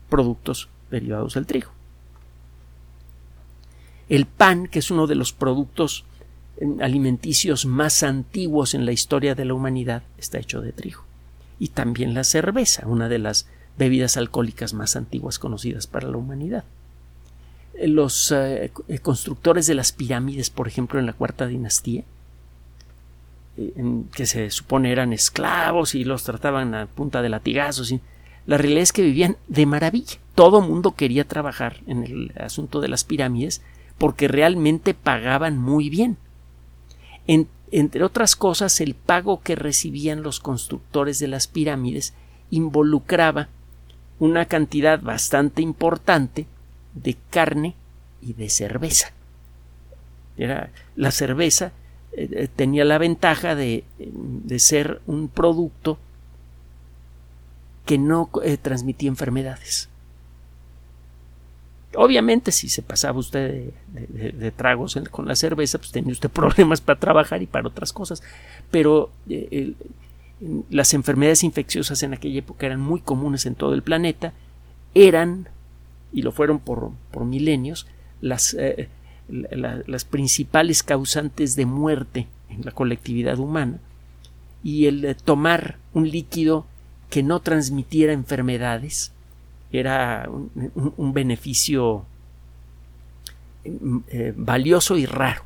productos 0.09 0.69
derivados 0.89 1.35
del 1.35 1.45
trigo. 1.45 1.71
El 4.07 4.25
pan, 4.25 4.67
que 4.67 4.79
es 4.79 4.89
uno 4.89 5.05
de 5.05 5.15
los 5.15 5.33
productos 5.33 6.05
alimenticios 6.81 7.65
más 7.65 8.03
antiguos 8.03 8.73
en 8.73 8.85
la 8.85 8.91
historia 8.91 9.35
de 9.35 9.45
la 9.45 9.53
humanidad, 9.53 10.03
está 10.17 10.39
hecho 10.39 10.61
de 10.61 10.71
trigo. 10.71 11.03
Y 11.59 11.69
también 11.69 12.13
la 12.13 12.23
cerveza, 12.23 12.87
una 12.87 13.09
de 13.09 13.19
las 13.19 13.47
bebidas 13.77 14.17
alcohólicas 14.17 14.73
más 14.73 14.95
antiguas 14.95 15.39
conocidas 15.39 15.87
para 15.87 16.09
la 16.09 16.17
humanidad. 16.17 16.63
Los 17.81 18.33
eh, 18.33 18.71
constructores 19.01 19.67
de 19.67 19.75
las 19.75 19.93
pirámides, 19.93 20.49
por 20.49 20.67
ejemplo, 20.67 20.99
en 20.99 21.05
la 21.05 21.13
cuarta 21.13 21.47
dinastía, 21.47 22.03
eh, 23.57 23.73
que 24.13 24.25
se 24.25 24.51
supone 24.51 24.91
eran 24.91 25.13
esclavos 25.13 25.95
y 25.95 26.03
los 26.03 26.23
trataban 26.23 26.75
a 26.75 26.87
punta 26.87 27.21
de 27.21 27.29
latigazos, 27.29 27.91
y 27.91 28.01
la 28.45 28.57
realidad 28.57 28.83
es 28.83 28.93
que 28.93 29.01
vivían 29.01 29.37
de 29.47 29.65
maravilla. 29.65 30.17
Todo 30.35 30.61
mundo 30.61 30.95
quería 30.95 31.25
trabajar 31.25 31.77
en 31.87 32.03
el 32.03 32.33
asunto 32.37 32.81
de 32.81 32.87
las 32.89 33.03
pirámides 33.03 33.61
porque 33.97 34.27
realmente 34.27 34.93
pagaban 34.93 35.57
muy 35.57 35.89
bien. 35.89 36.17
Entre 37.71 38.03
otras 38.03 38.35
cosas, 38.35 38.81
el 38.81 38.95
pago 38.95 39.41
que 39.41 39.55
recibían 39.55 40.23
los 40.23 40.39
constructores 40.39 41.19
de 41.19 41.27
las 41.27 41.47
pirámides 41.47 42.13
involucraba 42.49 43.49
una 44.17 44.45
cantidad 44.45 45.01
bastante 45.01 45.61
importante 45.61 46.47
de 46.95 47.15
carne 47.29 47.75
y 48.21 48.33
de 48.33 48.49
cerveza. 48.49 49.11
Era, 50.37 50.71
la 50.95 51.11
cerveza 51.11 51.71
eh, 52.13 52.29
eh, 52.31 52.47
tenía 52.53 52.85
la 52.85 52.97
ventaja 52.97 53.55
de, 53.55 53.83
de 53.97 54.59
ser 54.59 55.01
un 55.05 55.27
producto 55.27 55.99
que 57.85 57.97
no 57.97 58.29
eh, 58.43 58.57
transmitía 58.57 59.09
enfermedades. 59.09 59.89
Obviamente, 61.95 62.51
si 62.51 62.69
se 62.69 62.83
pasaba 62.83 63.17
usted 63.17 63.71
de, 63.87 64.51
tragos 64.51 64.97
con 65.09 65.27
la 65.27 65.35
cerveza, 65.35 65.79
pues 65.79 65.91
tenía 65.91 66.11
usted 66.11 66.29
problemas 66.33 66.81
para 66.81 66.99
trabajar 66.99 67.41
y 67.41 67.47
para 67.47 67.67
otras 67.67 67.93
cosas. 67.93 68.21
Pero 68.69 69.11
eh, 69.27 69.73
las 70.69 70.93
enfermedades 70.93 71.43
infecciosas 71.43 72.03
en 72.03 72.13
aquella 72.13 72.39
época 72.39 72.67
eran 72.67 72.79
muy 72.79 73.01
comunes 73.01 73.45
en 73.45 73.55
todo 73.55 73.73
el 73.73 73.81
planeta. 73.81 74.33
Eran, 74.93 75.49
y 76.13 76.21
lo 76.21 76.31
fueron 76.31 76.59
por, 76.59 76.91
milenios, 77.25 77.87
las, 78.21 78.53
eh, 78.53 78.89
las 79.27 80.05
principales 80.05 80.83
causantes 80.83 81.55
de 81.55 81.65
muerte 81.65 82.27
en 82.49 82.65
la 82.65 82.71
colectividad 82.71 83.39
humana. 83.39 83.79
Y 84.63 84.85
el 84.85 85.15
tomar 85.15 85.77
un 85.93 86.09
líquido 86.09 86.65
que 87.09 87.23
no 87.23 87.39
transmitiera 87.39 88.13
enfermedades 88.13 89.11
era 89.71 90.27
un, 90.29 91.13
beneficio 91.13 92.05
eh, 93.63 94.33
valioso 94.35 94.97
y 94.97 95.05
raro. 95.05 95.43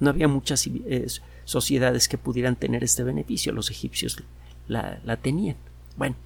No 0.00 0.10
había 0.10 0.28
muchas 0.28 0.66
eh, 0.66 1.06
sociedades 1.44 2.08
que 2.08 2.18
pudieran 2.18 2.56
tener 2.56 2.82
este 2.82 3.04
beneficio. 3.04 3.52
Los 3.52 3.70
egipcios 3.70 4.22
la, 4.66 5.16
tenían. 5.22 5.56
Bueno, 5.96 6.16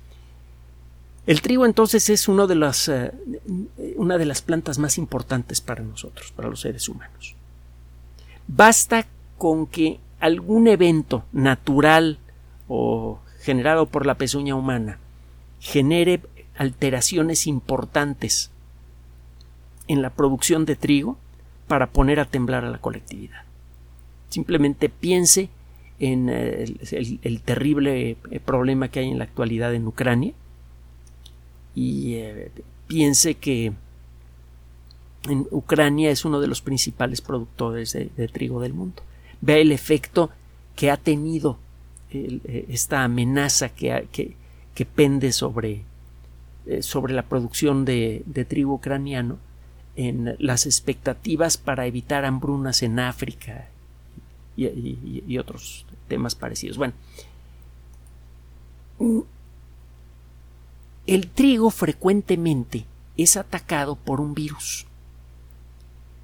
el 1.27 1.43
trigo 1.43 1.67
entonces 1.67 2.09
es 2.11 2.29
uno 2.29 2.47
de 2.47 2.55
eh, 2.89 3.95
una 3.97 4.19
de 4.19 4.27
las 4.27 4.43
plantas 4.43 4.79
más 4.79 4.99
importantes 4.99 5.61
para 5.61 5.83
nosotros, 5.83 6.33
para 6.33 6.49
los 6.49 6.61
seres 6.61 6.89
humanos. 6.89 7.35
Basta 8.49 9.07
con 9.39 9.67
que 9.67 10.01
algún 10.19 10.69
evento 10.69 11.25
natural 11.33 12.19
o 12.69 13.21
generado 13.41 13.87
por 13.87 14.07
la 14.07 14.15
pezuña 14.15 14.55
humana 14.55 14.99
genere 15.61 16.21
alteraciones 16.57 17.47
importantes 17.47 18.51
en 19.89 20.03
la 20.03 20.11
producción 20.11 20.65
de 20.65 20.77
trigo 20.77 21.19
para 21.69 21.91
poner 21.91 22.21
a 22.21 22.25
temblar 22.25 22.65
a 22.65 22.71
la 22.71 22.79
colectividad. 22.79 23.43
Simplemente 24.29 24.89
piense 24.89 25.49
en 25.99 26.29
eh, 26.29 26.65
el, 27.23 27.41
terrible 27.43 28.17
eh, 28.31 28.41
problema 28.41 28.89
que 28.89 29.01
hay 29.01 29.11
en 29.11 29.19
la 29.19 29.25
actualidad 29.25 29.73
en 29.75 29.87
Ucrania 29.87 30.33
y 31.75 32.15
eh, 32.15 32.51
piense 32.89 33.35
que 33.37 33.73
en 35.29 35.47
Ucrania 35.53 36.11
es 36.11 36.25
uno 36.25 36.41
de 36.41 36.49
los 36.49 36.61
principales 36.61 37.21
productores 37.21 37.93
de, 37.93 38.29
trigo 38.29 38.61
del 38.61 38.75
mundo. 38.75 39.03
Vea 39.41 39.59
el 39.59 39.71
efecto 39.71 40.31
que 40.75 40.91
ha 40.91 40.97
tenido 40.97 41.59
esta 42.11 43.05
amenaza 43.05 43.69
que, 43.69 44.35
que, 44.75 44.85
pende 44.85 45.31
sobre, 45.31 45.83
eh, 46.67 46.83
sobre 46.83 47.13
la 47.13 47.23
producción 47.23 47.85
de, 47.85 48.25
trigo 48.49 48.75
ucraniano 48.75 49.39
en 49.97 50.37
las 50.39 50.67
expectativas 50.67 51.57
para 51.57 51.87
evitar 51.87 52.25
hambrunas 52.25 52.83
en 52.83 52.99
África 52.99 53.69
y, 54.57 55.39
otros 55.39 55.87
temas 56.09 56.35
parecidos. 56.35 56.79
Bueno, 56.79 56.95
el 61.07 61.29
trigo 61.29 61.71
frecuentemente 61.71 62.85
es 63.17 63.37
atacado 63.37 63.97
por 63.97 64.21
un 64.21 64.35
virus. 64.35 64.87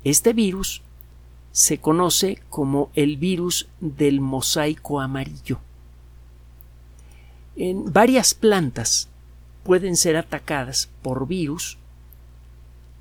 Este 0.05 0.33
virus 0.33 0.83
se 1.51 1.79
conoce 1.79 2.41
como 2.49 2.91
el 2.95 3.17
virus 3.17 3.69
del 3.81 4.21
mosaico 4.21 5.01
amarillo. 5.01 5.59
En 7.57 7.93
varias 7.93 8.35
plantas 8.35 9.09
pueden 9.69 9.99
ser 9.99 10.17
atacadas 10.17 10.89
por 11.03 11.29
virus 11.29 11.77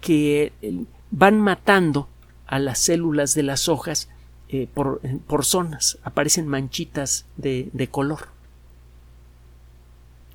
que 0.02 0.52
eh, 0.62 0.84
van 1.12 1.40
matando 1.40 2.10
a 2.46 2.60
las 2.60 2.78
células 2.78 3.34
de 3.36 3.44
las 3.44 3.70
hojas 3.70 4.10
eh, 4.50 4.68
por, 4.74 5.00
por, 5.28 5.46
zonas, 5.46 5.98
aparecen 6.04 6.46
manchitas 6.46 7.26
de, 7.38 7.70
de 7.72 7.88
color. 7.88 8.28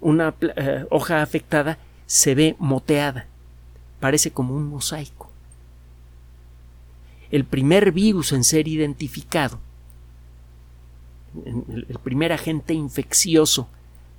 Una 0.00 0.34
eh, 0.40 0.86
hoja 0.88 1.20
afectada 1.20 1.76
se 2.06 2.34
ve 2.34 2.56
moteada, 2.58 3.26
parece 4.00 4.30
como 4.30 4.56
un 4.56 4.70
mosaico. 4.70 5.28
El 7.30 7.44
primer 7.44 7.92
virus 7.92 8.32
en 8.32 8.44
ser 8.44 8.68
identificado, 8.68 9.58
el 11.44 11.98
primer 12.02 12.32
agente 12.32 12.72
infeccioso 12.72 13.68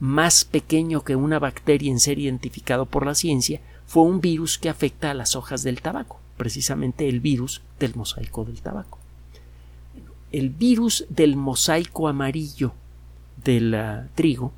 más 0.04 0.44
pequeño 0.44 1.02
que 1.06 1.16
una 1.16 1.40
bacteria 1.40 1.90
en 1.90 2.02
ser 2.02 2.20
identificado 2.20 2.86
por 2.86 3.06
la 3.06 3.16
ciencia, 3.16 3.62
fue 3.86 4.04
un 4.04 4.20
virus 4.20 4.58
que 4.58 4.68
afecta 4.68 5.12
a 5.12 5.14
las 5.14 5.34
hojas 5.38 5.64
del 5.64 5.82
tabaco, 5.82 6.20
precisamente 6.36 7.08
el 7.08 7.22
virus 7.22 7.62
del 7.80 7.96
mosaico 7.96 8.44
del 8.44 8.62
tabaco. 8.62 9.00
El 10.34 10.50
virus 10.50 11.06
del 11.08 11.38
mosaico 11.38 12.10
amarillo 12.10 12.74
del 13.46 13.74
ah, 13.76 14.10
trigo 14.14 14.52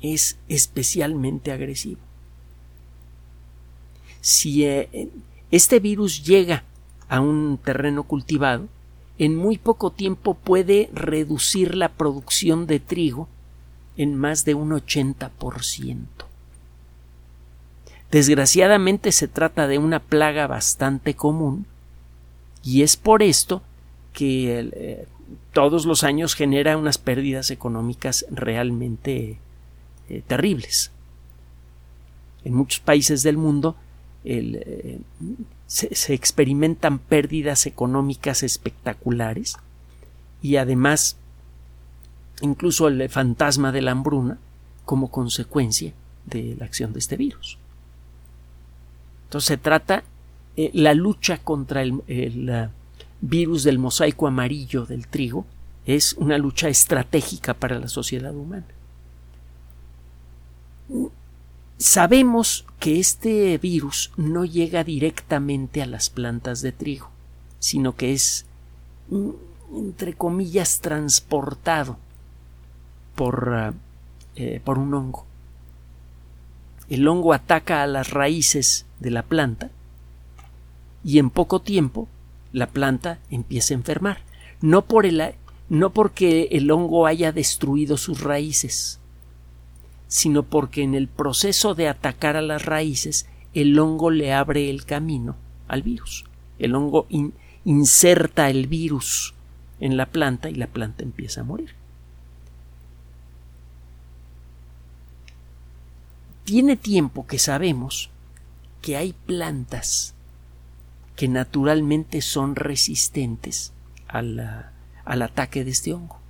es 0.00 0.38
especialmente 0.46 1.50
agresivo. 1.50 2.00
Si 4.20 4.66
eh, 4.66 5.10
este 5.50 5.80
virus 5.80 6.24
llega 6.24 6.62
a 7.08 7.18
un 7.20 7.58
terreno 7.58 8.04
cultivado, 8.04 8.68
en 9.18 9.34
muy 9.34 9.58
poco 9.58 9.90
tiempo 9.90 10.34
puede 10.34 10.90
reducir 10.92 11.74
la 11.74 11.88
producción 11.88 12.68
de 12.68 12.78
trigo 12.78 13.28
en 13.96 14.14
más 14.14 14.44
de 14.44 14.54
un 14.54 14.70
80%. 14.70 16.06
Desgraciadamente 18.10 19.12
se 19.12 19.28
trata 19.28 19.66
de 19.66 19.78
una 19.78 20.00
plaga 20.00 20.46
bastante 20.46 21.14
común 21.14 21.66
y 22.62 22.82
es 22.82 22.96
por 22.96 23.22
esto 23.22 23.62
que 24.12 24.70
eh, 24.72 25.06
todos 25.52 25.86
los 25.86 26.04
años 26.04 26.34
genera 26.34 26.76
unas 26.76 26.98
pérdidas 26.98 27.50
económicas 27.50 28.24
realmente 28.30 29.38
eh, 30.08 30.22
terribles. 30.26 30.92
En 32.44 32.54
muchos 32.54 32.80
países 32.80 33.22
del 33.22 33.36
mundo 33.36 33.76
eh, 34.24 35.00
se, 35.66 36.14
experimentan 36.14 36.98
pérdidas 36.98 37.66
económicas 37.66 38.42
espectaculares 38.42 39.56
y 40.42 40.56
además 40.56 41.16
incluso 42.40 42.88
el 42.88 43.08
fantasma 43.08 43.72
de 43.72 43.82
la 43.82 43.92
hambruna 43.92 44.38
como 44.84 45.10
consecuencia 45.10 45.92
de 46.26 46.56
la 46.58 46.64
acción 46.64 46.92
de 46.92 46.98
este 46.98 47.16
virus. 47.16 47.58
Entonces 49.24 49.48
se 49.48 49.56
trata 49.56 50.04
eh, 50.56 50.70
la 50.72 50.94
lucha 50.94 51.38
contra 51.38 51.82
el, 51.82 52.02
virus 53.20 53.64
del 53.64 53.78
mosaico 53.78 54.26
amarillo 54.26 54.86
del 54.86 55.06
trigo 55.06 55.46
es 55.84 56.14
una 56.14 56.38
lucha 56.38 56.68
estratégica 56.68 57.54
para 57.54 57.78
la 57.78 57.88
sociedad 57.88 58.34
humana. 58.34 58.66
Sabemos 61.78 62.64
que 62.78 63.00
este 63.00 63.58
virus 63.58 64.12
no 64.16 64.44
llega 64.44 64.84
directamente 64.84 65.82
a 65.82 65.86
las 65.86 66.10
plantas 66.10 66.62
de 66.62 66.72
trigo, 66.72 67.10
sino 67.58 67.96
que 67.96 68.12
es, 68.12 68.46
mm, 69.08 69.30
entre 69.74 70.14
comillas, 70.14 70.80
transportado 70.80 71.98
por, 73.16 73.52
ah, 73.54 73.74
eh, 74.36 74.60
por 74.62 74.78
un 74.78 74.94
hongo. 74.94 75.24
El 76.88 77.08
hongo 77.08 77.32
ataca 77.32 77.82
a 77.82 77.86
las 77.88 78.10
raíces 78.10 78.86
de 79.00 79.10
la 79.10 79.24
planta 79.24 79.70
y 81.02 81.18
en 81.18 81.30
poco 81.30 81.60
tiempo 81.60 82.08
la 82.52 82.68
planta 82.68 83.18
empieza 83.30 83.74
a 83.74 83.76
enfermar. 83.76 84.18
No, 84.60 84.82
por 84.82 85.04
el, 85.04 85.34
no 85.68 85.90
porque 85.90 86.48
el 86.52 86.70
hongo 86.70 87.06
haya 87.06 87.32
destruido 87.32 87.96
sus 87.96 88.20
raíces, 88.20 89.00
sino 90.08 90.44
porque 90.44 90.82
en 90.82 90.94
el 90.94 91.08
proceso 91.08 91.74
de 91.74 91.88
atacar 91.88 92.36
a 92.36 92.42
las 92.42 92.64
raíces 92.64 93.26
el 93.52 93.78
hongo 93.78 94.10
le 94.10 94.32
abre 94.32 94.70
el 94.70 94.84
camino 94.84 95.36
al 95.66 95.82
virus. 95.82 96.24
El 96.58 96.74
hongo 96.74 97.06
inserta 97.64 98.48
el 98.48 98.66
virus 98.66 99.34
en 99.80 99.96
la 99.96 100.06
planta 100.06 100.48
y 100.48 100.54
la 100.54 100.66
planta 100.66 101.02
empieza 101.02 101.40
a 101.40 101.44
morir. 101.44 101.75
Tiene 106.46 106.76
tiempo 106.76 107.26
que 107.26 107.40
sabemos 107.40 108.08
que 108.80 108.96
hay 108.96 109.14
plantas 109.26 110.14
que 111.16 111.26
naturalmente 111.26 112.20
son 112.20 112.54
resistentes 112.54 113.72
al 114.06 114.38
ataque 115.04 115.64
de 115.64 115.72
este 115.72 115.92
hongo. 115.92 116.20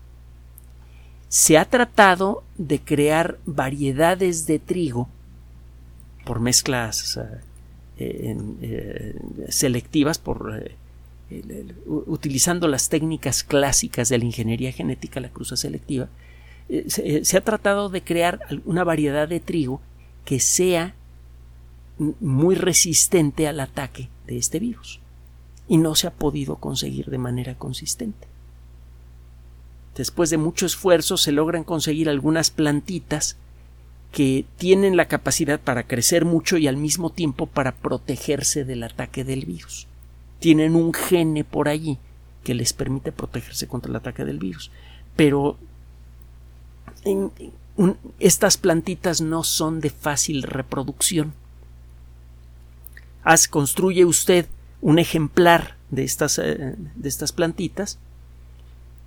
Se 1.28 1.58
ha 1.58 1.66
tratado 1.66 2.44
de 2.56 2.80
crear 2.80 3.38
variedades 3.44 4.46
de 4.46 4.58
trigo 4.58 5.06
por 6.24 6.40
mezclas 6.40 7.20
eh, 7.98 8.36
eh, 8.62 9.20
selectivas, 9.50 10.16
por, 10.16 10.58
eh, 11.30 11.74
utilizando 11.86 12.68
las 12.68 12.88
técnicas 12.88 13.44
clásicas 13.44 14.08
de 14.08 14.16
la 14.16 14.24
ingeniería 14.24 14.72
genética, 14.72 15.20
la 15.20 15.28
cruza 15.28 15.58
selectiva, 15.58 16.08
se, 16.88 17.36
ha 17.36 17.40
tratado 17.42 17.90
de 17.90 18.02
crear 18.02 18.40
una 18.64 18.82
variedad 18.82 19.28
de 19.28 19.40
trigo 19.40 19.82
que 20.26 20.40
sea 20.40 20.94
muy 22.20 22.56
resistente 22.56 23.48
al 23.48 23.60
ataque 23.60 24.10
de 24.26 24.36
este 24.36 24.58
virus. 24.58 25.00
Y 25.68 25.78
no 25.78 25.94
se 25.94 26.08
ha 26.08 26.10
podido 26.12 26.56
conseguir 26.56 27.06
de 27.06 27.16
manera 27.16 27.54
consistente. 27.54 28.28
Después 29.96 30.28
de 30.28 30.36
mucho 30.36 30.66
esfuerzo 30.66 31.16
se 31.16 31.32
logran 31.32 31.64
conseguir 31.64 32.10
algunas 32.10 32.50
plantitas 32.50 33.36
que 34.12 34.44
tienen 34.58 34.96
la 34.96 35.08
capacidad 35.08 35.60
para 35.60 35.86
crecer 35.86 36.24
mucho 36.24 36.58
y 36.58 36.66
al 36.66 36.76
mismo 36.76 37.10
tiempo 37.10 37.46
para 37.46 37.72
protegerse 37.72 38.64
del 38.64 38.82
ataque 38.82 39.24
del 39.24 39.46
virus. 39.46 39.86
Tienen 40.38 40.74
un 40.74 40.92
gene 40.92 41.44
por 41.44 41.68
allí 41.68 41.98
que 42.44 42.54
les 42.54 42.72
permite 42.72 43.12
protegerse 43.12 43.68
contra 43.68 43.90
el 43.90 43.96
ataque 43.96 44.24
del 44.24 44.38
virus. 44.38 44.70
Pero 45.16 45.56
estas 48.18 48.56
plantitas 48.56 49.20
no 49.20 49.44
son 49.44 49.80
de 49.80 49.90
fácil 49.90 50.42
reproducción. 50.42 51.34
Haz, 53.22 53.48
construye 53.48 54.04
usted 54.04 54.46
un 54.80 54.98
ejemplar 54.98 55.76
de 55.90 56.04
estas, 56.04 56.38
eh, 56.38 56.74
de 56.76 57.08
estas 57.08 57.32
plantitas 57.32 57.98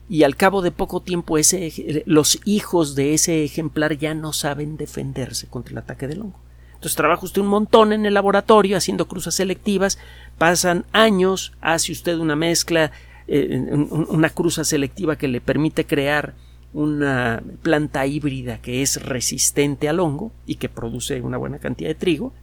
y 0.10 0.24
al 0.24 0.36
cabo 0.36 0.62
de 0.62 0.72
poco 0.72 1.02
tiempo 1.02 1.38
ese, 1.38 2.04
los 2.06 2.40
hijos 2.46 2.96
de 2.96 3.14
ese 3.14 3.44
ejemplar 3.44 3.98
ya 3.98 4.14
no 4.14 4.34
saben 4.34 4.76
defenderse 4.76 5.48
contra 5.48 5.74
el 5.74 5.78
ataque 5.78 6.08
del 6.08 6.22
hongo. 6.22 6.40
Entonces 6.74 6.96
trabaja 6.96 7.26
usted 7.26 7.42
un 7.42 7.48
montón 7.48 7.94
en 7.94 8.06
el 8.06 8.14
laboratorio 8.14 8.78
haciendo 8.78 9.08
cruzas 9.08 9.36
selectivas, 9.36 10.00
pasan 10.38 10.86
años, 10.94 11.54
hace 11.62 11.92
usted 11.92 12.18
una 12.18 12.36
mezcla, 12.36 12.92
eh, 13.28 13.68
una 14.10 14.30
cruza 14.30 14.64
selectiva 14.64 15.18
que 15.18 15.28
le 15.28 15.42
permite 15.42 15.86
crear 15.86 16.34
una 16.74 17.42
planta 17.62 18.06
híbrida 18.06 18.62
que 18.62 18.82
es 18.82 19.04
resistente 19.04 19.90
al 19.90 20.00
hongo 20.00 20.32
y 20.46 20.56
que 20.56 20.70
produce 20.70 21.22
una 21.22 21.38
buena 21.38 21.60
cantidad 21.60 21.90
de 21.90 21.96
trigo, 21.96 22.34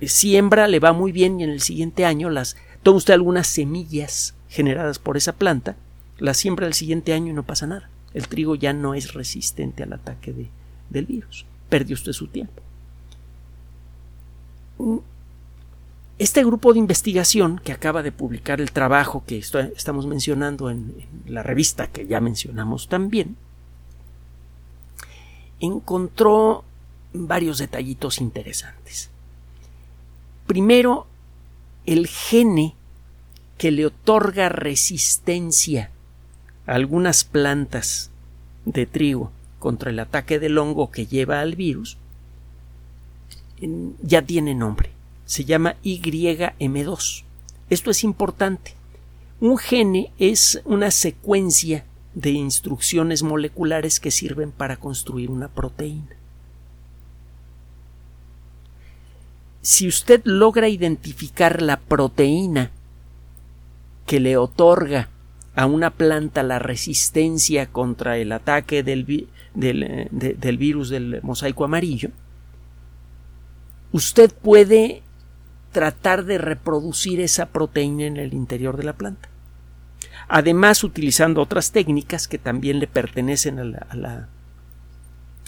eh, 0.00 0.08
siembra, 0.08 0.68
le 0.68 0.80
va 0.80 0.92
muy 0.92 1.12
bien 1.12 1.40
y 1.40 1.44
en 1.44 1.50
el 1.50 1.60
siguiente 1.60 2.04
año 2.04 2.30
las 2.30 2.56
toma 2.82 2.98
usted 2.98 3.14
algunas 3.14 3.46
semillas 3.46 4.34
generadas 4.48 4.98
por 4.98 5.16
esa 5.16 5.34
planta, 5.34 5.76
las 6.18 6.36
siembra 6.36 6.66
el 6.66 6.74
siguiente 6.74 7.12
año 7.12 7.30
y 7.30 7.34
no 7.34 7.42
pasa 7.42 7.66
nada. 7.66 7.90
El 8.14 8.26
trigo 8.28 8.54
ya 8.54 8.72
no 8.72 8.94
es 8.94 9.12
resistente 9.12 9.82
al 9.82 9.92
ataque 9.92 10.32
de, 10.32 10.48
del 10.88 11.06
virus. 11.06 11.44
Perdió 11.68 11.94
usted 11.94 12.12
su 12.12 12.26
tiempo. 12.28 12.62
Este 16.18 16.42
grupo 16.42 16.72
de 16.72 16.80
investigación 16.80 17.60
que 17.62 17.70
acaba 17.70 18.02
de 18.02 18.10
publicar 18.10 18.60
el 18.60 18.72
trabajo 18.72 19.22
que 19.24 19.38
estamos 19.38 20.06
mencionando 20.08 20.68
en, 20.68 21.06
la 21.26 21.44
revista 21.44 21.86
que 21.86 22.08
ya 22.08 22.20
mencionamos 22.20 22.88
también, 22.88 23.36
encontró 25.60 26.64
varios 27.12 27.58
detallitos 27.58 28.20
interesantes. 28.20 29.10
Primero, 30.48 31.06
el 31.86 32.08
gene 32.08 32.74
que 33.56 33.70
le 33.70 33.86
otorga 33.86 34.48
resistencia 34.48 35.90
a 36.66 36.74
algunas 36.74 37.22
plantas 37.22 38.10
de 38.64 38.86
trigo 38.86 39.30
contra 39.60 39.90
el 39.90 40.00
ataque 40.00 40.40
del 40.40 40.58
hongo 40.58 40.90
que 40.90 41.06
lleva 41.06 41.40
al 41.40 41.54
virus 41.54 41.96
ya 44.02 44.22
tiene 44.22 44.54
nombre 44.54 44.97
se 45.28 45.44
llama 45.44 45.76
YM2. 45.84 47.22
Esto 47.68 47.90
es 47.90 48.02
importante. 48.02 48.72
Un 49.40 49.58
gene 49.58 50.10
es 50.18 50.62
una 50.64 50.90
secuencia 50.90 51.84
de 52.14 52.30
instrucciones 52.30 53.22
moleculares 53.22 54.00
que 54.00 54.10
sirven 54.10 54.52
para 54.52 54.78
construir 54.78 55.30
una 55.30 55.48
proteína. 55.48 56.16
Si 59.60 59.86
usted 59.86 60.22
logra 60.24 60.70
identificar 60.70 61.60
la 61.60 61.78
proteína 61.78 62.70
que 64.06 64.20
le 64.20 64.38
otorga 64.38 65.10
a 65.54 65.66
una 65.66 65.90
planta 65.90 66.42
la 66.42 66.58
resistencia 66.58 67.66
contra 67.66 68.16
el 68.16 68.32
ataque 68.32 68.82
del, 68.82 69.28
del, 69.54 70.08
del 70.10 70.56
virus 70.56 70.88
del 70.88 71.20
mosaico 71.22 71.66
amarillo, 71.66 72.12
usted 73.92 74.32
puede 74.32 75.02
tratar 75.78 76.24
de 76.24 76.38
reproducir 76.38 77.20
esa 77.20 77.46
proteína 77.46 78.06
en 78.06 78.16
el 78.16 78.34
interior 78.34 78.76
de 78.76 78.82
la 78.82 78.94
planta. 78.94 79.28
Además, 80.26 80.82
utilizando 80.82 81.40
otras 81.40 81.70
técnicas 81.70 82.26
que 82.26 82.36
también 82.36 82.80
le 82.80 82.88
pertenecen 82.88 83.60
a 83.60 83.64
la, 83.64 84.28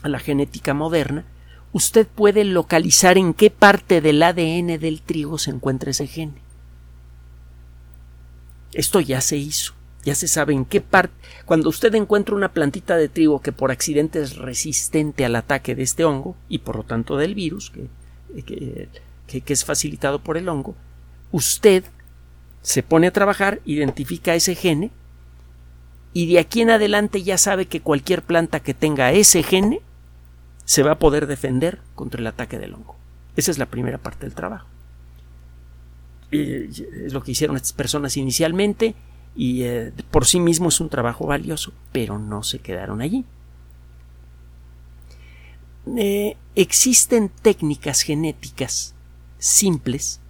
a 0.05 0.09
la, 0.09 0.19
genética 0.21 0.73
moderna, 0.73 1.25
usted 1.73 2.07
puede 2.07 2.45
localizar 2.45 3.19
en 3.19 3.35
qué 3.35 3.51
parte 3.51 4.01
del 4.01 4.23
ADN 4.23 4.79
del 4.79 5.03
trigo 5.03 5.37
se 5.37 5.51
encuentra 5.51 5.91
ese 5.91 6.07
gen. 6.07 6.37
Esto 8.73 9.01
ya 9.01 9.21
se 9.21 9.37
hizo, 9.37 9.75
ya 10.05 10.15
se 10.15 10.29
sabe 10.29 10.55
en 10.55 10.65
qué 10.65 10.81
parte. 10.81 11.13
Cuando 11.45 11.69
usted 11.69 11.93
encuentra 11.97 12.37
una 12.37 12.53
plantita 12.53 12.97
de 12.97 13.09
trigo 13.09 13.43
que 13.43 13.51
por 13.51 13.73
accidente 13.73 14.23
es 14.23 14.37
resistente 14.37 15.25
al 15.25 15.35
ataque 15.35 15.75
de 15.75 15.83
este 15.83 16.05
hongo 16.05 16.37
y 16.49 16.59
por 16.59 16.77
lo 16.77 16.85
tanto 16.85 17.17
del 17.17 17.35
virus, 17.35 17.73
que, 17.73 17.89
que, 19.39 19.53
es 19.53 19.65
facilitado 19.65 20.23
por 20.23 20.37
el 20.37 20.49
hongo, 20.49 20.75
usted 21.31 21.85
se 22.63 22.83
pone 22.83 23.07
a 23.07 23.13
trabajar, 23.13 23.61
identifica 23.65 24.35
ese 24.35 24.55
gene 24.55 24.91
y 26.13 26.33
de 26.33 26.41
aquí 26.41 26.61
en 26.61 26.71
adelante 26.71 27.23
ya 27.23 27.39
sabe 27.39 27.67
que 27.67 27.81
cualquier 27.81 28.23
planta 28.23 28.61
que 28.61 28.75
tenga 28.75 29.13
ese 29.13 29.43
gene 29.43 29.81
se 30.65 30.83
va 30.83 30.93
a 30.93 30.99
poder 30.99 31.27
defender 31.27 31.81
contra 31.95 32.21
el 32.21 32.27
ataque 32.27 32.59
del 32.59 32.75
hongo. 32.75 32.97
Esa 33.37 33.51
es 33.51 33.59
la 33.59 33.67
primera 33.67 33.99
parte 33.99 34.27
del 34.27 34.35
trabajo. 34.35 34.67
es 36.31 37.13
lo 37.13 37.23
que 37.23 37.33
hicieron 37.33 37.57
estas 37.57 37.73
personas 37.73 38.17
inicialmente 38.17 38.95
y 39.37 39.63
eh, 39.63 39.93
por 40.11 40.27
sí 40.27 40.41
mismo 40.41 40.69
es 40.69 40.81
un 40.81 40.89
trabajo 40.89 41.27
valioso, 41.27 41.73
pero 41.93 42.19
no 42.19 42.43
se 42.43 42.59
quedaron 42.59 43.01
allí. 43.01 43.25
Eh, 45.97 46.37
existen 46.55 47.31
técnicas 47.31 48.03
genéticas 48.03 48.95
simples 49.41 50.21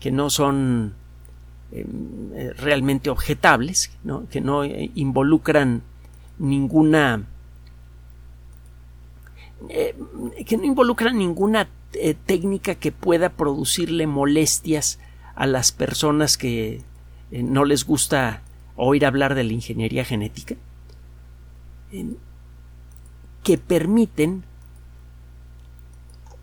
que 0.00 0.10
no 0.10 0.28
son 0.28 0.94
em, 1.72 1.86
eh, 2.34 2.52
realmente 2.58 3.08
objetables, 3.08 3.90
que 4.30 4.40
no 4.42 4.64
involucran 4.64 5.82
ninguna 6.38 7.26
que 10.44 10.56
no 10.58 10.64
involucran 10.64 11.16
ninguna 11.16 11.68
técnica 12.26 12.74
que 12.74 12.92
pueda 12.92 13.30
producirle 13.30 14.06
molestias 14.06 14.98
a 15.34 15.46
las 15.46 15.72
personas 15.72 16.36
que 16.36 16.82
eh, 17.30 17.42
no 17.42 17.64
les 17.64 17.84
gusta 17.84 18.42
oír 18.76 19.06
hablar 19.06 19.34
de 19.34 19.44
la 19.44 19.52
ingeniería 19.52 20.04
genética, 20.04 20.56
que 23.42 23.58
permiten 23.58 24.44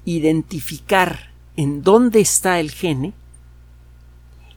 identificar 0.06 1.31
en 1.62 1.84
dónde 1.84 2.20
está 2.22 2.60
el 2.60 2.72
gene 2.72 3.14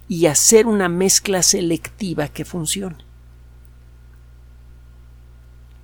y 0.08 0.24
hacer 0.24 0.66
una 0.66 0.88
mezcla 0.88 1.42
selectiva 1.42 2.28
que 2.28 2.46
funcione. 2.46 2.96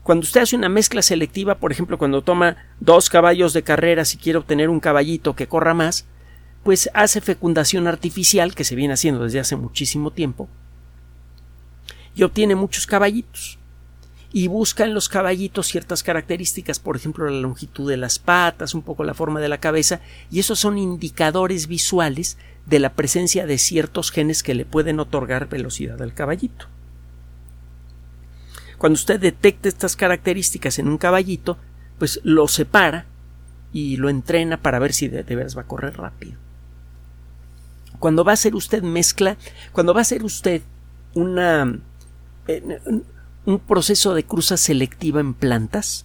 Cuando 0.02 0.24
usted 0.24 0.40
hace 0.40 0.56
una 0.56 0.70
mezcla 0.70 1.02
selectiva, 1.02 1.56
por 1.56 1.72
ejemplo, 1.72 1.98
cuando 1.98 2.22
toma 2.22 2.56
dos 2.80 3.10
caballos 3.10 3.52
de 3.52 3.62
carrera 3.62 4.02
y 4.10 4.16
quiere 4.16 4.38
obtener 4.38 4.70
un 4.70 4.80
caballito 4.80 5.36
que 5.36 5.46
corra 5.46 5.74
más, 5.74 6.06
pues 6.64 6.88
hace 6.94 7.20
fecundación 7.20 7.86
artificial, 7.86 8.54
que 8.54 8.64
se 8.64 8.74
viene 8.74 8.94
haciendo 8.94 9.24
desde 9.24 9.40
hace 9.40 9.56
muchísimo 9.56 10.10
tiempo, 10.12 10.48
y 12.14 12.22
obtiene 12.22 12.54
muchos 12.54 12.86
caballitos. 12.86 13.58
Y 14.32 14.46
busca 14.46 14.84
en 14.84 14.94
los 14.94 15.08
caballitos 15.08 15.66
ciertas 15.66 16.02
características, 16.02 16.78
por 16.78 16.96
ejemplo, 16.96 17.28
la 17.28 17.40
longitud 17.40 17.90
de 17.90 17.96
las 17.96 18.18
patas, 18.18 18.74
un 18.74 18.82
poco 18.82 19.02
la 19.02 19.14
forma 19.14 19.40
de 19.40 19.48
la 19.48 19.58
cabeza, 19.58 20.00
y 20.30 20.38
esos 20.38 20.58
son 20.60 20.78
indicadores 20.78 21.66
visuales 21.66 22.38
de 22.66 22.78
la 22.78 22.92
presencia 22.92 23.46
de 23.46 23.58
ciertos 23.58 24.12
genes 24.12 24.42
que 24.42 24.54
le 24.54 24.64
pueden 24.64 25.00
otorgar 25.00 25.48
velocidad 25.48 26.00
al 26.00 26.14
caballito. 26.14 26.66
Cuando 28.78 28.94
usted 28.94 29.18
detecta 29.18 29.68
estas 29.68 29.96
características 29.96 30.78
en 30.78 30.88
un 30.88 30.96
caballito, 30.96 31.58
pues 31.98 32.20
lo 32.22 32.46
separa 32.48 33.06
y 33.72 33.96
lo 33.96 34.08
entrena 34.08 34.62
para 34.62 34.78
ver 34.78 34.92
si 34.92 35.08
de, 35.08 35.22
de 35.22 35.36
veras 35.36 35.56
va 35.56 35.62
a 35.62 35.66
correr 35.66 35.96
rápido. 35.96 36.38
Cuando 37.98 38.24
va 38.24 38.32
a 38.32 38.34
hacer 38.34 38.54
usted 38.54 38.82
mezcla, 38.82 39.36
cuando 39.72 39.92
va 39.92 40.00
a 40.00 40.02
hacer 40.02 40.24
usted 40.24 40.62
una, 41.14 41.78
eh, 42.48 42.80
un 43.46 43.58
proceso 43.58 44.14
de 44.14 44.24
cruza 44.24 44.56
selectiva 44.56 45.20
en 45.20 45.34
plantas, 45.34 46.04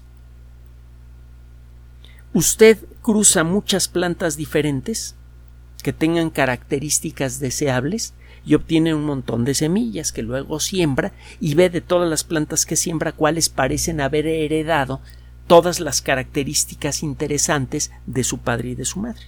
usted 2.33 2.77
cruza 3.01 3.43
muchas 3.43 3.87
plantas 3.87 4.37
diferentes 4.37 5.15
que 5.83 5.93
tengan 5.93 6.29
características 6.29 7.39
deseables 7.39 8.13
y 8.45 8.55
obtiene 8.55 8.93
un 8.93 9.05
montón 9.05 9.45
de 9.45 9.53
semillas 9.53 10.11
que 10.11 10.21
luego 10.21 10.59
siembra 10.59 11.13
y 11.39 11.55
ve 11.55 11.69
de 11.69 11.81
todas 11.81 12.09
las 12.09 12.23
plantas 12.23 12.65
que 12.65 12.75
siembra 12.75 13.11
cuáles 13.11 13.49
parecen 13.49 14.01
haber 14.01 14.27
heredado 14.27 15.01
todas 15.47 15.79
las 15.79 16.01
características 16.01 17.03
interesantes 17.03 17.91
de 18.05 18.23
su 18.23 18.39
padre 18.39 18.69
y 18.69 18.75
de 18.75 18.85
su 18.85 18.99
madre. 18.99 19.23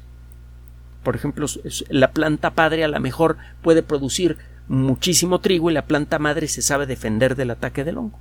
Por 1.04 1.16
ejemplo, 1.16 1.48
la 1.90 2.12
planta 2.12 2.52
padre 2.52 2.84
a 2.84 2.88
lo 2.88 3.00
mejor 3.00 3.38
puede 3.62 3.84
producir 3.84 4.38
muchísimo 4.68 5.40
trigo 5.40 5.70
y 5.70 5.74
la 5.74 5.86
planta 5.86 6.20
madre 6.20 6.48
se 6.48 6.62
sabe 6.62 6.86
defender 6.86 7.36
del 7.36 7.52
ataque 7.52 7.84
del 7.84 7.98
hongo. 7.98 8.20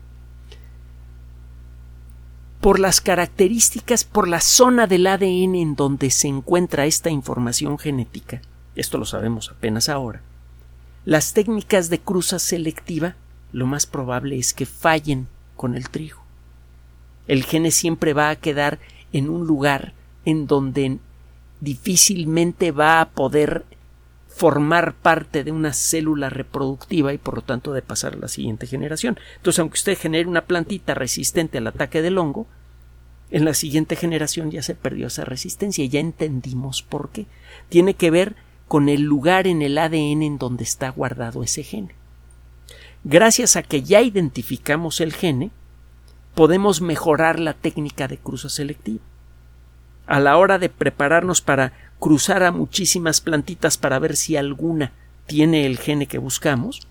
Por 2.61 2.81
las 2.81 3.01
características, 3.01 4.05
por 4.05 4.29
la 4.29 4.41
zona 4.41 4.87
del 4.87 5.07
ADN 5.07 5.55
en 5.55 5.77
donde 5.77 6.11
se 6.11 6.29
encuentra 6.29 6.87
esta 6.87 7.11
información 7.11 7.79
genética, 7.79 8.43
esto 8.75 8.99
lo 8.99 9.05
sabemos 9.05 9.51
apenas 9.51 9.89
ahora, 9.89 10.23
las 11.05 11.33
técnicas 11.33 11.89
de 11.91 12.01
cruza 12.01 12.39
selectiva 12.39 13.15
lo 13.53 13.67
más 13.67 13.87
probable 13.87 14.39
es 14.39 14.53
que 14.53 14.67
fallen 14.67 15.29
con 15.55 15.77
el 15.77 15.89
trigo. 15.89 16.21
El 17.29 17.45
gene 17.45 17.71
siempre 17.71 18.13
va 18.13 18.31
a 18.31 18.37
quedar 18.37 18.79
en 19.13 19.29
un 19.31 19.47
lugar 19.47 19.93
en 20.25 20.47
donde 20.47 20.99
difícilmente 21.61 22.73
va 22.73 23.01
a 23.01 23.09
poder 23.11 23.65
formar 24.37 24.93
parte 24.93 25.45
de 25.45 25.51
una 25.51 25.73
célula 25.73 26.29
reproductiva 26.29 27.15
y 27.15 27.19
por 27.19 27.37
lo 27.37 27.43
tanto 27.43 27.73
de 27.73 27.81
pasar 27.81 28.13
a 28.13 28.19
la 28.19 28.29
siguiente 28.29 28.67
generación. 28.67 29.19
Entonces, 29.37 29.59
aunque 29.61 29.77
usted 29.77 29.99
genere 29.99 30.29
una 30.29 30.45
plantita 30.45 30.93
resistente 30.93 31.57
al 31.57 31.67
ataque 31.67 32.03
del 32.03 32.19
hongo, 32.19 32.47
en 33.31 33.47
la 33.47 33.55
siguiente 33.55 33.97
generación 33.97 34.51
ya 34.51 34.63
se 34.63 34.75
perdió 34.75 35.07
esa 35.07 35.25
resistencia 35.25 35.83
y 35.83 35.89
ya 35.89 36.01
entendimos 36.01 36.83
por 36.83 37.09
qué. 37.09 37.25
Tiene 37.71 37.95
que 37.95 38.11
ver 38.11 38.37
con 38.69 38.91
el 38.91 39.03
lugar 39.03 39.47
en 39.47 39.63
el 39.63 39.79
ADN 39.79 40.23
en 40.23 40.39
donde 40.39 40.65
está 40.65 40.91
guardado 40.91 41.43
ese 41.43 41.63
gene. 41.63 41.95
Gracias 43.05 43.57
a 43.57 43.63
que 43.63 43.83
ya 43.83 44.03
identificamos 44.03 45.01
el 45.01 45.15
gene, 45.15 45.51
podemos 46.35 46.83
mejorar 46.83 47.41
la 47.41 47.55
técnica 47.55 48.07
de 48.07 48.19
cruza 48.19 48.51
selectiva 48.51 49.01
a 50.07 50.21
la 50.21 50.37
hora 50.37 50.59
de 50.59 50.69
prepararnos 50.69 51.41
para 51.41 51.73
cruzar 51.99 52.43
a 52.43 52.53
muchísimas 52.53 53.21
plantitas 53.21 53.79
para 53.79 53.99
ver 53.99 54.17
si 54.17 54.37
alguna 54.37 54.93
tiene 55.27 55.67
el 55.67 55.79
gene 55.79 56.07
que 56.07 56.19
buscamos, 56.19 56.87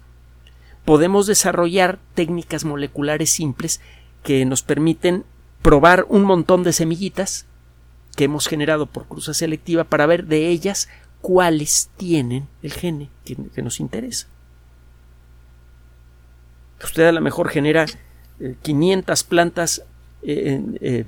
podemos 0.84 1.28
desarrollar 1.28 2.00
técnicas 2.14 2.66
moleculares 2.66 3.30
simples 3.30 3.82
que 4.24 4.46
nos 4.46 4.64
permiten 4.64 5.24
probar 5.62 6.06
un 6.10 6.24
montón 6.24 6.64
de 6.64 6.74
semillitas 6.74 7.46
que 8.16 8.26
hemos 8.26 8.48
generado 8.48 8.86
por 8.86 9.08
cruza 9.08 9.34
selectiva 9.34 9.84
para 9.84 10.06
ver 10.06 10.26
de 10.26 10.50
ellas 10.50 10.90
cuáles 11.22 11.90
tienen 11.98 12.48
el 12.62 12.72
gene 12.72 13.10
que, 13.24 13.62
nos 13.62 13.80
interesa. 13.80 14.28
Usted 16.84 17.08
a 17.08 17.12
lo 17.12 17.22
mejor 17.22 17.50
genera 17.50 17.86
500 18.62 19.22
eh, 19.22 19.26
plantas 19.28 19.84
eh, 20.22 20.62
eh, 20.82 21.06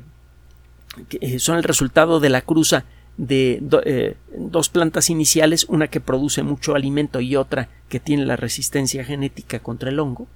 que 1.09 1.19
eh, 1.21 1.39
son 1.39 1.57
el 1.57 1.63
resultado 1.63 2.19
de 2.19 2.29
la 2.29 2.41
cruza 2.41 2.85
de 3.17 3.61
eh, 3.85 4.15
dos 4.37 4.69
plantas 4.69 5.09
iniciales, 5.09 5.65
una 5.69 5.87
que 5.87 5.99
produce 5.99 6.43
mucho 6.43 6.75
alimento 6.75 7.19
y 7.19 7.35
otra 7.35 7.69
que 7.89 7.99
tiene 7.99 8.25
la 8.25 8.35
resistencia 8.35 9.03
genética 9.03 9.59
contra 9.59 9.89
el 9.89 9.99
hongo. 9.99 10.27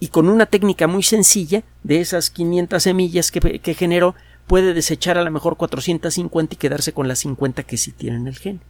Y 0.00 0.08
con 0.08 0.28
una 0.28 0.46
técnica 0.46 0.86
muy 0.86 1.02
sencilla, 1.02 1.62
de 1.82 2.00
esas 2.00 2.30
500 2.30 2.82
semillas 2.82 3.30
que, 3.30 3.60
que 3.60 3.74
generó, 3.74 4.14
puede 4.46 4.74
desechar 4.74 5.18
a 5.18 5.22
lo 5.22 5.30
mejor 5.30 5.56
450 5.56 6.54
y 6.54 6.58
quedarse 6.58 6.92
con 6.92 7.06
las 7.06 7.20
50 7.20 7.62
que 7.62 7.76
sí 7.76 7.92
tienen 7.92 8.26
el 8.26 8.38
gen. 8.38 8.60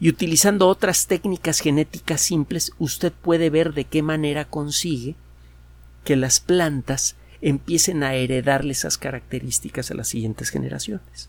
Y 0.00 0.08
utilizando 0.08 0.68
otras 0.68 1.06
técnicas 1.06 1.60
genéticas 1.60 2.20
simples, 2.20 2.72
usted 2.78 3.12
puede 3.12 3.50
ver 3.50 3.74
de 3.74 3.84
qué 3.84 4.02
manera 4.02 4.44
consigue 4.46 5.14
que 6.04 6.16
las 6.16 6.40
plantas 6.40 7.16
empiecen 7.42 8.02
a 8.02 8.14
heredarle 8.14 8.72
esas 8.72 8.98
características 8.98 9.90
a 9.90 9.94
las 9.94 10.08
siguientes 10.08 10.50
generaciones. 10.50 11.28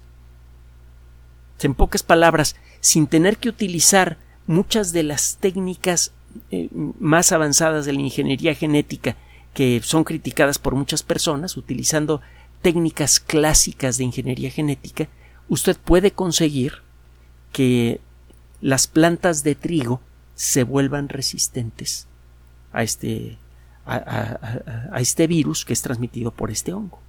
En 1.63 1.74
pocas 1.76 2.04
palabras, 2.04 2.56
sin 2.80 3.08
tener 3.08 3.38
que 3.38 3.50
utilizar 3.50 4.17
muchas 4.47 4.91
de 4.91 5.04
las 5.04 5.38
técnicas 5.39 6.12
eh, 6.50 6.69
más 6.71 7.32
avanzadas 7.32 7.86
de 7.86 7.93
la 7.93 8.02
ingeniería 8.02 8.56
genética 8.56 9.15
que 9.54 9.82
son 9.84 10.04
criticadas 10.04 10.60
por 10.60 10.76
muchas 10.76 11.04
personas 11.04 11.58
utilizando 11.58 12.21
técnicas 12.62 13.19
clásicas 13.19 13.97
de 13.97 14.06
ingeniería 14.06 14.50
genética, 14.50 15.10
usted 15.50 15.78
puede 15.78 16.12
conseguir 16.12 16.84
que 17.52 18.00
las 18.62 18.88
plantas 18.88 19.43
de 19.43 19.56
trigo 19.56 20.00
se 20.36 20.63
vuelvan 20.63 21.10
resistentes 21.10 22.08
a 22.71 22.84
este, 22.84 23.38
a, 23.86 24.97
este 25.00 25.28
virus 25.28 25.65
que 25.65 25.74
es 25.74 25.82
transmitido 25.82 26.32
por 26.32 26.52
este 26.52 26.74
hongo. 26.74 27.00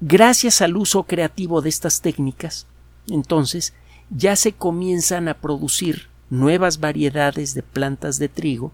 Gracias 0.00 0.62
al 0.62 0.76
uso 0.76 1.02
creativo 1.04 1.60
de 1.60 1.68
estas 1.68 2.00
técnicas, 2.00 2.66
entonces 3.08 3.74
ya 4.10 4.34
se 4.34 4.52
comienzan 4.52 5.28
a 5.28 5.34
producir 5.34 6.08
nuevas 6.30 6.80
variedades 6.80 7.54
de 7.54 7.62
plantas 7.62 8.18
de 8.18 8.28
trigo 8.28 8.72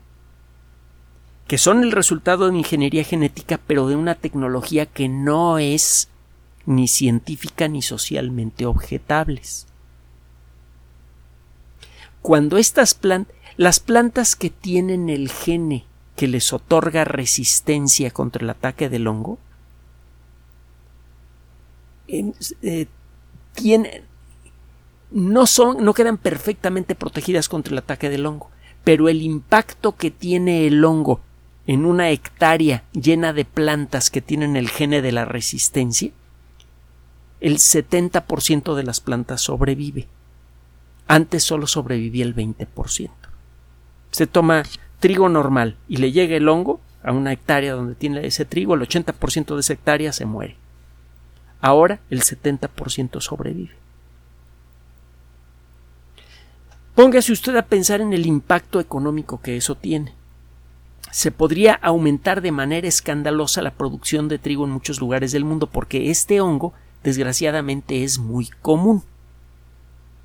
que 1.46 1.58
son 1.58 1.84
el 1.84 1.92
resultado 1.92 2.50
de 2.50 2.58
ingeniería 2.58 3.04
genética, 3.04 3.60
pero 3.66 3.86
de 3.86 3.96
una 3.96 4.14
tecnología 4.16 4.86
que 4.86 5.08
no 5.08 5.58
es 5.58 6.08
ni 6.64 6.88
científica 6.88 7.68
ni 7.68 7.82
socialmente 7.82 8.66
objetables. 8.66 9.66
Cuando 12.22 12.58
estas 12.58 12.94
plantas, 12.94 13.34
las 13.56 13.78
plantas 13.78 14.34
que 14.34 14.50
tienen 14.50 15.08
el 15.08 15.30
gene 15.30 15.84
que 16.16 16.26
les 16.26 16.52
otorga 16.52 17.04
resistencia 17.04 18.10
contra 18.10 18.42
el 18.42 18.50
ataque 18.50 18.88
del 18.88 19.06
hongo, 19.06 19.38
eh, 22.08 22.86
tienen, 23.54 24.02
no 25.10 25.46
son, 25.46 25.84
no 25.84 25.94
quedan 25.94 26.18
perfectamente 26.18 26.94
protegidas 26.94 27.48
contra 27.48 27.72
el 27.72 27.78
ataque 27.78 28.10
del 28.10 28.26
hongo, 28.26 28.50
pero 28.84 29.08
el 29.08 29.22
impacto 29.22 29.96
que 29.96 30.10
tiene 30.10 30.66
el 30.66 30.84
hongo 30.84 31.20
en 31.66 31.84
una 31.84 32.10
hectárea 32.10 32.84
llena 32.92 33.32
de 33.32 33.44
plantas 33.44 34.10
que 34.10 34.20
tienen 34.20 34.56
el 34.56 34.68
gene 34.68 35.02
de 35.02 35.12
la 35.12 35.24
resistencia, 35.24 36.12
el 37.40 37.56
70% 37.56 38.74
de 38.74 38.82
las 38.82 39.00
plantas 39.00 39.40
sobrevive. 39.42 40.06
Antes 41.08 41.44
solo 41.44 41.66
sobrevivía 41.66 42.24
el 42.24 42.34
20%. 42.34 43.10
Se 44.10 44.26
toma 44.26 44.62
trigo 45.00 45.28
normal 45.28 45.76
y 45.88 45.98
le 45.98 46.12
llega 46.12 46.36
el 46.36 46.48
hongo 46.48 46.80
a 47.02 47.12
una 47.12 47.32
hectárea 47.32 47.74
donde 47.74 47.94
tiene 47.94 48.26
ese 48.26 48.44
trigo, 48.44 48.74
el 48.74 48.80
80% 48.80 49.54
de 49.54 49.60
esa 49.60 49.72
hectárea 49.72 50.12
se 50.12 50.24
muere. 50.24 50.56
Ahora 51.60 52.00
el 52.10 52.22
70% 52.22 53.20
sobrevive. 53.20 53.74
Póngase 56.94 57.32
usted 57.32 57.54
a 57.56 57.66
pensar 57.66 58.00
en 58.00 58.14
el 58.14 58.24
impacto 58.24 58.80
económico 58.80 59.40
que 59.40 59.56
eso 59.56 59.74
tiene. 59.74 60.14
Se 61.10 61.30
podría 61.30 61.74
aumentar 61.74 62.40
de 62.40 62.52
manera 62.52 62.88
escandalosa 62.88 63.60
la 63.60 63.74
producción 63.74 64.28
de 64.28 64.38
trigo 64.38 64.64
en 64.64 64.70
muchos 64.70 64.98
lugares 65.00 65.32
del 65.32 65.44
mundo 65.44 65.66
porque 65.66 66.10
este 66.10 66.40
hongo, 66.40 66.72
desgraciadamente, 67.04 68.02
es 68.02 68.18
muy 68.18 68.48
común. 68.62 69.02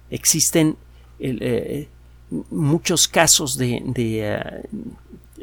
Existen 0.09 0.77
eh, 1.19 1.89
muchos 2.49 3.07
casos 3.07 3.57
de, 3.57 3.83
eh, 3.95 4.63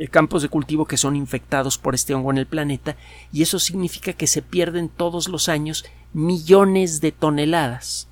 campos 0.06 0.42
de 0.42 0.48
cultivo 0.48 0.86
que 0.86 0.96
son 0.96 1.16
infectados 1.16 1.76
por 1.76 1.94
este 1.94 2.14
hongo 2.14 2.30
en 2.30 2.38
el 2.38 2.46
planeta 2.46 2.96
y 3.32 3.42
eso 3.42 3.58
significa 3.58 4.12
que 4.12 4.28
se 4.28 4.42
pierden 4.42 4.88
todos 4.88 5.28
los 5.28 5.48
años 5.48 5.84
millones 6.12 7.00
de 7.00 7.10
toneladas 7.10 8.06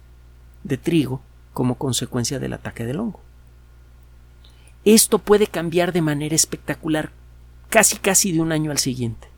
de 0.64 0.76
trigo 0.76 1.22
como 1.52 1.76
consecuencia 1.76 2.38
del 2.38 2.52
ataque 2.52 2.84
del 2.84 2.98
hongo. 2.98 3.20
Esto 4.84 5.18
puede 5.18 5.46
cambiar 5.46 5.92
de 5.92 6.02
manera 6.02 6.34
espectacular 6.34 7.10
casi 7.70 7.96
casi 7.96 8.32
de 8.32 8.40
un 8.40 8.52
año 8.52 8.70
al 8.70 8.78
siguiente. 8.78 9.28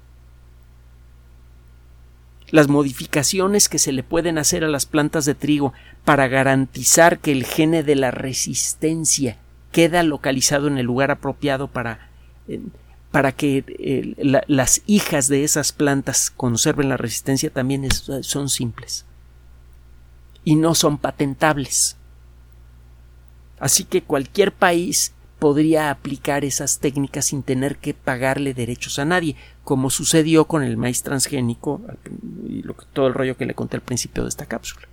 Las 2.50 2.68
modificaciones 2.68 3.68
que 3.68 3.78
se 3.78 3.92
le 3.92 4.02
pueden 4.02 4.38
hacer 4.38 4.64
a 4.64 4.68
las 4.68 4.86
plantas 4.86 5.26
de 5.26 5.34
trigo 5.34 5.74
para 6.04 6.28
garantizar 6.28 7.18
que 7.18 7.32
el 7.32 7.44
gene 7.44 7.82
de 7.82 7.94
la 7.94 8.10
resistencia 8.10 9.36
queda 9.70 10.02
localizado 10.02 10.66
en 10.66 10.78
el 10.78 10.86
lugar 10.86 11.10
apropiado 11.10 11.68
para, 11.68 11.92
eh, 11.92 12.07
para 13.10 13.32
que 13.32 13.64
eh, 13.66 14.42
las 14.48 14.82
hijas 14.86 15.28
de 15.28 15.44
esas 15.44 15.72
plantas 15.72 16.30
conserven 16.30 16.88
la 16.88 16.96
resistencia 16.96 17.50
también 17.50 17.88
son 17.90 18.48
simples 18.48 19.06
y 20.44 20.56
no 20.56 20.74
son 20.74 20.98
patentables. 20.98 21.96
Así 23.58 23.84
que 23.84 24.02
cualquier 24.02 24.52
país 24.52 25.12
podría 25.38 25.90
aplicar 25.90 26.44
esas 26.44 26.78
técnicas 26.78 27.26
sin 27.26 27.42
tener 27.42 27.76
que 27.76 27.94
pagarle 27.94 28.54
derechos 28.54 28.98
a 28.98 29.04
nadie, 29.04 29.36
como 29.64 29.90
sucedió 29.90 30.46
con 30.46 30.62
el 30.62 30.76
maíz 30.76 31.02
transgénico 31.02 31.80
y 32.46 32.62
todo 32.92 33.06
el 33.06 33.14
rollo 33.14 33.36
que 33.36 33.46
le 33.46 33.54
conté 33.54 33.76
al 33.76 33.82
principio 33.82 34.24
de 34.24 34.28
esta 34.28 34.46
cápsula. 34.46 34.88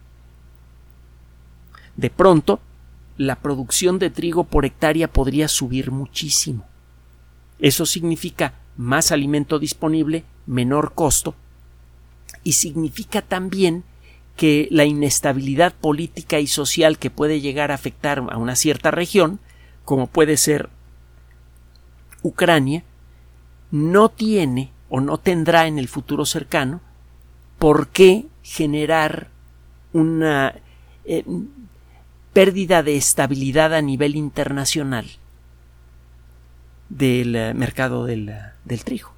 De 1.95 2.09
pronto, 2.09 2.59
la 3.17 3.37
producción 3.37 3.99
de 3.99 4.09
trigo 4.09 4.43
por 4.43 4.65
hectárea 4.65 5.07
podría 5.07 5.47
subir 5.47 5.91
muchísimo. 5.91 6.65
Eso 7.59 7.85
significa 7.85 8.53
más 8.77 9.11
alimento 9.11 9.59
disponible, 9.59 10.25
menor 10.45 10.93
costo, 10.93 11.35
y 12.43 12.53
significa 12.53 13.21
también 13.21 13.83
que 14.35 14.67
la 14.69 14.85
inestabilidad 14.85 15.73
política 15.73 16.39
y 16.39 16.47
social 16.47 16.97
que 16.99 17.09
puede 17.09 17.39
llegar 17.39 17.71
a 17.71 17.75
afectar 17.75 18.19
a 18.29 18.37
una 18.37 18.55
cierta 18.55 18.91
región, 18.91 19.39
como 19.85 20.07
puede 20.07 20.37
ser 20.37 20.69
Ucrania, 22.21 22.83
no 23.71 24.09
tiene 24.09 24.71
o 24.89 24.99
no 24.99 25.17
tendrá 25.17 25.67
en 25.67 25.79
el 25.79 25.87
futuro 25.87 26.25
cercano 26.25 26.81
por 27.59 27.87
qué 27.87 28.25
generar 28.43 29.29
una 29.93 30.55
eh, 31.05 31.23
pérdida 32.33 32.83
de 32.83 32.97
estabilidad 32.97 33.73
a 33.73 33.81
nivel 33.81 34.15
internacional 34.15 35.05
del 36.97 37.35
eh, 37.35 37.53
mercado 37.53 38.05
del, 38.05 38.29
eh, 38.29 38.41
del 38.63 38.83
trigo. 38.83 39.11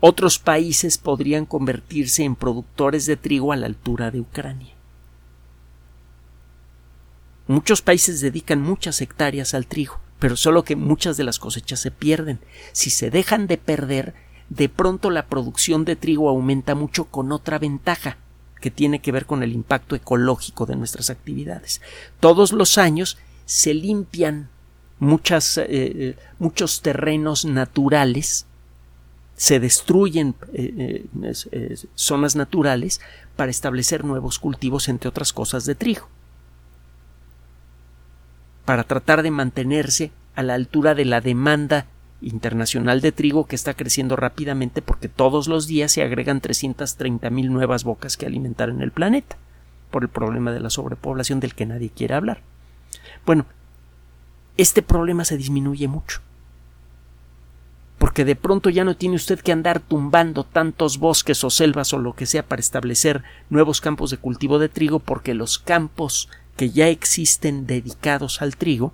Otros 0.00 0.38
países 0.38 0.98
podrían 0.98 1.46
convertirse 1.46 2.24
en 2.24 2.36
productores 2.36 3.06
de 3.06 3.16
trigo 3.16 3.52
a 3.52 3.56
la 3.56 3.66
altura 3.66 4.10
de 4.10 4.20
Ucrania. 4.20 4.74
Muchos 7.46 7.80
países 7.80 8.20
dedican 8.20 8.60
muchas 8.60 9.00
hectáreas 9.00 9.54
al 9.54 9.66
trigo, 9.66 9.98
pero 10.18 10.36
solo 10.36 10.64
que 10.64 10.76
muchas 10.76 11.16
de 11.16 11.24
las 11.24 11.38
cosechas 11.38 11.80
se 11.80 11.90
pierden. 11.90 12.40
Si 12.72 12.90
se 12.90 13.10
dejan 13.10 13.46
de 13.46 13.56
perder, 13.56 14.14
de 14.50 14.68
pronto 14.68 15.08
la 15.08 15.26
producción 15.26 15.86
de 15.86 15.96
trigo 15.96 16.28
aumenta 16.28 16.74
mucho 16.74 17.06
con 17.06 17.32
otra 17.32 17.58
ventaja 17.58 18.18
que 18.60 18.70
tiene 18.70 19.00
que 19.00 19.12
ver 19.12 19.24
con 19.24 19.42
el 19.42 19.52
impacto 19.52 19.94
ecológico 19.94 20.66
de 20.66 20.76
nuestras 20.76 21.08
actividades. 21.08 21.80
Todos 22.20 22.52
los 22.52 22.76
años 22.76 23.16
se 23.46 23.72
limpian 23.74 24.48
muchas, 25.04 25.58
eh, 25.58 25.66
eh, 25.68 26.16
muchos 26.38 26.82
terrenos 26.82 27.44
naturales 27.44 28.46
se 29.36 29.60
destruyen 29.60 30.34
eh, 30.52 31.06
zonas 31.94 32.36
naturales 32.36 33.00
para 33.36 33.50
establecer 33.50 34.04
nuevos 34.04 34.38
cultivos, 34.38 34.88
entre 34.88 35.08
otras 35.08 35.32
cosas, 35.32 35.64
de 35.64 35.74
trigo, 35.74 36.08
para 38.64 38.84
tratar 38.84 39.22
de 39.22 39.30
mantenerse 39.30 40.12
a 40.36 40.42
la 40.42 40.54
altura 40.54 40.94
de 40.94 41.04
la 41.04 41.20
demanda 41.20 41.86
internacional 42.20 43.00
de 43.00 43.12
trigo 43.12 43.46
que 43.46 43.56
está 43.56 43.74
creciendo 43.74 44.16
rápidamente 44.16 44.82
porque 44.82 45.08
todos 45.08 45.46
los 45.46 45.66
días 45.66 45.92
se 45.92 46.02
agregan 46.02 46.40
330 46.40 47.28
mil 47.30 47.52
nuevas 47.52 47.84
bocas 47.84 48.16
que 48.16 48.26
alimentar 48.26 48.70
en 48.70 48.80
el 48.80 48.92
planeta 48.92 49.36
por 49.90 50.02
el 50.02 50.08
problema 50.08 50.52
de 50.52 50.60
la 50.60 50.70
sobrepoblación 50.70 51.40
del 51.40 51.54
que 51.54 51.66
nadie 51.66 51.90
quiere 51.90 52.14
hablar. 52.14 52.40
Bueno, 53.26 53.46
este 54.56 54.82
problema 54.82 55.24
se 55.24 55.36
disminuye 55.36 55.88
mucho 55.88 56.20
porque 58.04 58.26
de 58.26 58.36
pronto 58.36 58.68
ya 58.68 58.84
no 58.84 58.96
tiene 58.96 59.16
usted 59.16 59.40
que 59.40 59.50
andar 59.50 59.80
tumbando 59.80 60.44
tantos 60.44 60.98
bosques 60.98 61.42
o 61.42 61.48
selvas 61.48 61.94
o 61.94 61.98
lo 61.98 62.12
que 62.14 62.26
sea 62.26 62.42
para 62.44 62.60
establecer 62.60 63.22
nuevos 63.48 63.80
campos 63.80 64.10
de 64.10 64.18
cultivo 64.18 64.58
de 64.58 64.68
trigo, 64.68 64.98
porque 64.98 65.32
los 65.32 65.58
campos 65.58 66.28
que 66.54 66.68
ya 66.68 66.88
existen 66.88 67.66
dedicados 67.66 68.42
al 68.42 68.56
trigo 68.56 68.92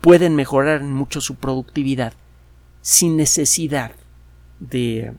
pueden 0.00 0.36
mejorar 0.36 0.82
mucho 0.84 1.20
su 1.20 1.34
productividad 1.34 2.12
sin 2.80 3.16
necesidad 3.16 3.90
de, 4.60 5.14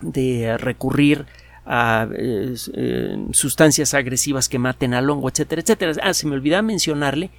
de 0.00 0.56
recurrir 0.58 1.26
a 1.66 2.06
eh, 2.16 2.54
eh, 2.74 3.26
sustancias 3.32 3.94
agresivas 3.94 4.48
que 4.48 4.60
maten 4.60 4.94
al 4.94 5.10
hongo, 5.10 5.28
etcétera, 5.28 5.62
etcétera. 5.62 5.92
Ah, 6.02 6.14
se 6.14 6.28
me 6.28 6.34
olvidaba 6.34 6.62
mencionarle 6.62 7.30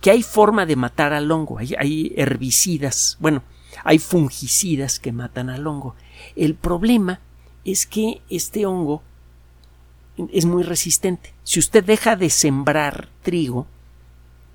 que 0.00 0.10
hay 0.10 0.22
forma 0.22 0.66
de 0.66 0.76
matar 0.76 1.12
al 1.12 1.30
hongo, 1.30 1.58
hay, 1.58 1.74
hay 1.78 2.12
herbicidas, 2.16 3.16
bueno, 3.20 3.42
hay 3.84 3.98
fungicidas 3.98 5.00
que 5.00 5.12
matan 5.12 5.50
al 5.50 5.66
hongo. 5.66 5.94
El 6.36 6.54
problema 6.54 7.20
es 7.64 7.86
que 7.86 8.22
este 8.30 8.66
hongo 8.66 9.02
es 10.32 10.44
muy 10.44 10.62
resistente. 10.62 11.34
Si 11.44 11.60
usted 11.60 11.84
deja 11.84 12.16
de 12.16 12.30
sembrar 12.30 13.08
trigo, 13.22 13.66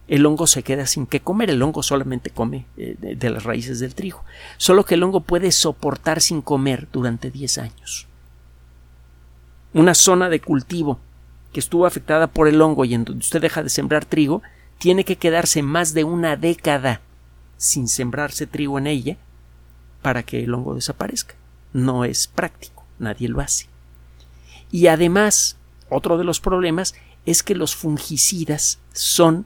el 0.07 0.25
hongo 0.25 0.47
se 0.47 0.63
queda 0.63 0.85
sin 0.85 1.05
qué 1.05 1.21
comer. 1.21 1.49
El 1.49 1.61
hongo 1.61 1.83
solamente 1.83 2.29
come 2.29 2.65
eh, 2.77 2.95
de, 2.99 3.15
de, 3.15 3.29
las 3.29 3.43
raíces 3.43 3.79
del 3.79 3.95
trigo. 3.95 4.23
Solo 4.57 4.83
que 4.83 4.95
el 4.95 5.03
hongo 5.03 5.21
puede 5.21 5.51
soportar 5.51 6.21
sin 6.21 6.41
comer 6.41 6.87
durante 6.91 7.31
10 7.31 7.57
años. 7.59 8.07
Una 9.73 9.93
zona 9.93 10.29
de 10.29 10.41
cultivo 10.41 10.99
que 11.53 11.59
estuvo 11.59 11.85
afectada 11.85 12.27
por 12.27 12.47
el 12.47 12.61
hongo 12.61 12.83
y 12.83 12.93
en 12.93 13.05
donde 13.05 13.21
usted 13.21 13.41
deja 13.41 13.63
de 13.63 13.69
sembrar 13.69 14.05
trigo, 14.05 14.41
tiene 14.83 15.05
que 15.05 15.15
quedarse 15.15 15.63
más 15.63 15.93
de 15.93 16.03
una 16.03 16.35
década 16.35 16.99
sin 17.55 17.87
sembrarse 17.87 18.47
trigo 18.47 18.77
en 18.77 18.87
ella 18.87 19.15
para 20.01 20.23
que 20.23 20.43
el 20.43 20.53
hongo 20.53 20.75
desaparezca. 20.75 21.35
No 21.71 22.03
es 22.03 22.27
práctico, 22.27 22.83
nadie 22.99 23.29
lo 23.29 23.39
hace. 23.39 23.67
Y 24.71 24.87
además, 24.87 25.55
otro 25.89 26.17
de 26.17 26.25
los 26.25 26.41
problemas 26.41 26.95
es 27.25 27.43
que 27.43 27.55
los 27.55 27.77
fungicidas 27.77 28.79
son 28.91 29.45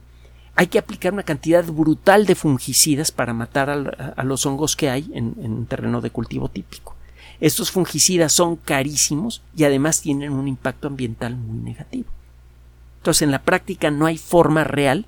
hay 0.55 0.65
que 0.65 0.79
aplicar 0.79 1.13
una 1.13 1.21
cantidad 1.21 1.63
brutal 1.65 2.25
de 2.25 2.33
fungicidas 2.33 3.11
para 3.11 3.31
matar 3.31 3.69
a, 3.69 4.23
los 4.23 4.43
hongos 4.47 4.75
que 4.75 4.89
hay 4.89 5.07
en, 5.13 5.35
en, 5.39 5.53
un 5.53 5.65
terreno 5.67 6.01
de 6.01 6.09
cultivo 6.09 6.49
típico. 6.49 6.95
Estos 7.39 7.69
fungicidas 7.69 8.33
son 8.33 8.55
carísimos 8.55 9.43
y 9.55 9.65
además 9.65 10.01
tienen 10.01 10.33
un 10.33 10.47
impacto 10.47 10.87
ambiental 10.87 11.35
muy 11.35 11.59
negativo. 11.59 12.09
Entonces, 12.97 13.21
en 13.21 13.29
la 13.29 13.43
práctica 13.43 13.91
no 13.91 14.07
hay 14.07 14.17
forma 14.17 14.63
real 14.63 15.05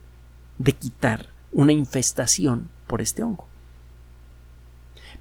de 0.59 0.73
quitar 0.73 1.29
una 1.51 1.73
infestación 1.73 2.69
por 2.85 3.01
este 3.01 3.23
hongo. 3.23 3.47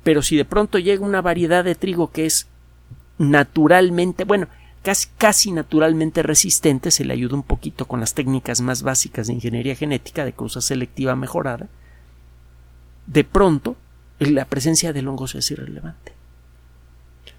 Pero 0.02 0.22
si 0.22 0.36
de 0.36 0.44
pronto 0.44 0.78
llega 0.78 1.04
una 1.04 1.22
variedad 1.22 1.64
de 1.64 1.74
trigo 1.74 2.10
que 2.10 2.26
es 2.26 2.46
naturalmente, 3.16 4.24
bueno, 4.24 4.48
casi, 4.82 5.08
casi 5.16 5.52
naturalmente 5.52 6.22
resistente, 6.22 6.90
se 6.90 7.04
le 7.04 7.14
ayuda 7.14 7.34
un 7.34 7.42
poquito 7.42 7.86
con 7.86 8.00
las 8.00 8.14
técnicas 8.14 8.60
más 8.60 8.82
básicas 8.82 9.26
de 9.26 9.34
ingeniería 9.34 9.74
genética, 9.74 10.24
de 10.24 10.32
cruza 10.32 10.60
selectiva 10.60 11.16
mejorada, 11.16 11.68
de 13.06 13.24
pronto 13.24 13.76
la 14.18 14.44
presencia 14.44 14.92
del 14.92 15.08
hongo 15.08 15.24
hace 15.24 15.54
irrelevante. 15.54 16.12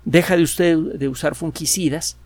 Deja 0.05 0.37
de 0.37 0.43
usted 0.43 0.77
de 0.77 1.07
usar 1.07 1.35
fungicidas, 1.35 2.17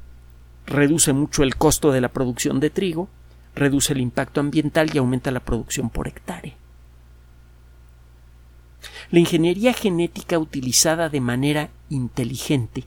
reduce 0.66 1.14
mucho 1.14 1.44
el 1.44 1.56
costo 1.56 1.92
de 1.92 2.02
la 2.02 2.10
producción 2.10 2.60
de 2.60 2.70
trigo, 2.70 3.10
reduce 3.56 3.94
el 3.94 4.02
impacto 4.02 4.40
ambiental 4.40 4.90
y 4.94 4.98
aumenta 4.98 5.32
la 5.32 5.40
producción 5.40 5.90
por 5.90 6.08
hectárea. 6.08 6.56
La 9.12 9.20
ingeniería 9.20 9.74
genética 9.74 10.40
utilizada 10.40 11.10
de 11.10 11.22
manera 11.22 11.70
inteligente, 11.90 12.84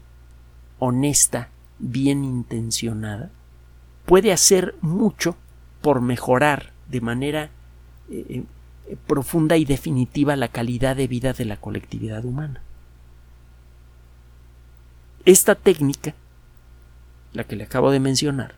honesta, 0.78 1.50
bien 1.78 2.24
intencionada, 2.24 3.30
puede 4.04 4.32
hacer 4.32 4.74
mucho 4.80 5.36
por 5.82 6.00
mejorar 6.00 6.72
de 6.88 7.00
manera 7.00 7.50
eh, 8.10 8.44
eh, 8.88 8.96
profunda 9.06 9.56
y 9.56 9.64
definitiva 9.64 10.36
la 10.36 10.48
calidad 10.48 10.96
de 10.96 11.06
vida 11.06 11.32
de 11.32 11.44
la 11.44 11.56
colectividad 11.56 12.24
humana. 12.24 12.62
Esta 15.24 15.54
técnica, 15.54 16.14
la 17.32 17.44
que 17.44 17.56
le 17.56 17.64
acabo 17.64 17.90
de 17.90 18.00
mencionar, 18.00 18.54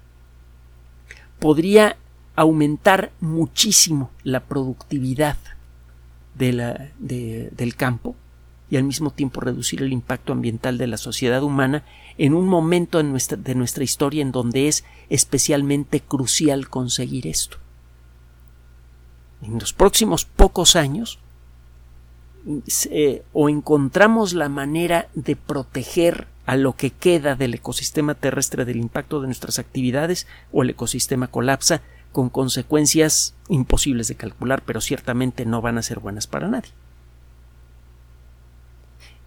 podría 1.38 1.96
aumentar 2.37 3.12
muchísimo 3.20 4.11
la 4.22 4.40
productividad 4.40 5.37
de 6.35 6.53
la, 6.53 6.90
de, 6.98 7.51
del 7.57 7.74
campo 7.74 8.14
y 8.70 8.77
al 8.77 8.85
mismo 8.85 9.11
tiempo 9.11 9.40
reducir 9.40 9.83
el 9.83 9.92
impacto 9.92 10.33
ambiental 10.33 10.79
de 10.79 10.87
la 10.87 10.98
sociedad 10.98 11.42
humana 11.42 11.85
en 12.16 12.35
un 12.35 12.46
momento 12.46 13.01
en 13.01 13.11
nuestra, 13.11 13.37
de 13.37 13.55
nuestra 13.55 13.85
historia 13.85 14.22
en 14.22 14.33
donde 14.33 14.68
es 14.68 14.85
especialmente 15.09 16.01
crucial 16.01 16.68
conseguir 16.68 17.27
esto. 17.27 17.57
En 19.42 19.59
los 19.59 19.72
próximos 19.72 20.24
pocos 20.24 20.77
años 20.77 21.18
o 23.33 23.48
encontramos 23.48 24.33
la 24.33 24.48
manera 24.48 25.09
de 25.14 25.37
proteger 25.37 26.29
a 26.49 26.57
lo 26.57 26.77
que 26.77 26.91
queda 26.91 27.37
del 27.37 27.53
ecosistema 27.53 28.15
terrestre 28.15 28.65
del 28.65 28.79
impacto 28.79 29.21
de 29.21 29.27
nuestras 29.27 29.59
actividades 29.59 30.27
o 30.51 30.63
el 30.63 30.71
ecosistema 30.71 31.27
colapsa 31.27 31.83
con 32.11 32.31
consecuencias 32.31 33.35
imposibles 33.51 34.09
de 34.09 34.15
calcular, 34.15 34.63
pero 34.65 34.81
ciertamente 34.81 35.45
no 35.45 35.61
van 35.61 35.77
a 35.77 35.83
ser 35.83 36.01
buenas 36.01 36.27
para 36.27 36.49
nadie. 36.49 36.71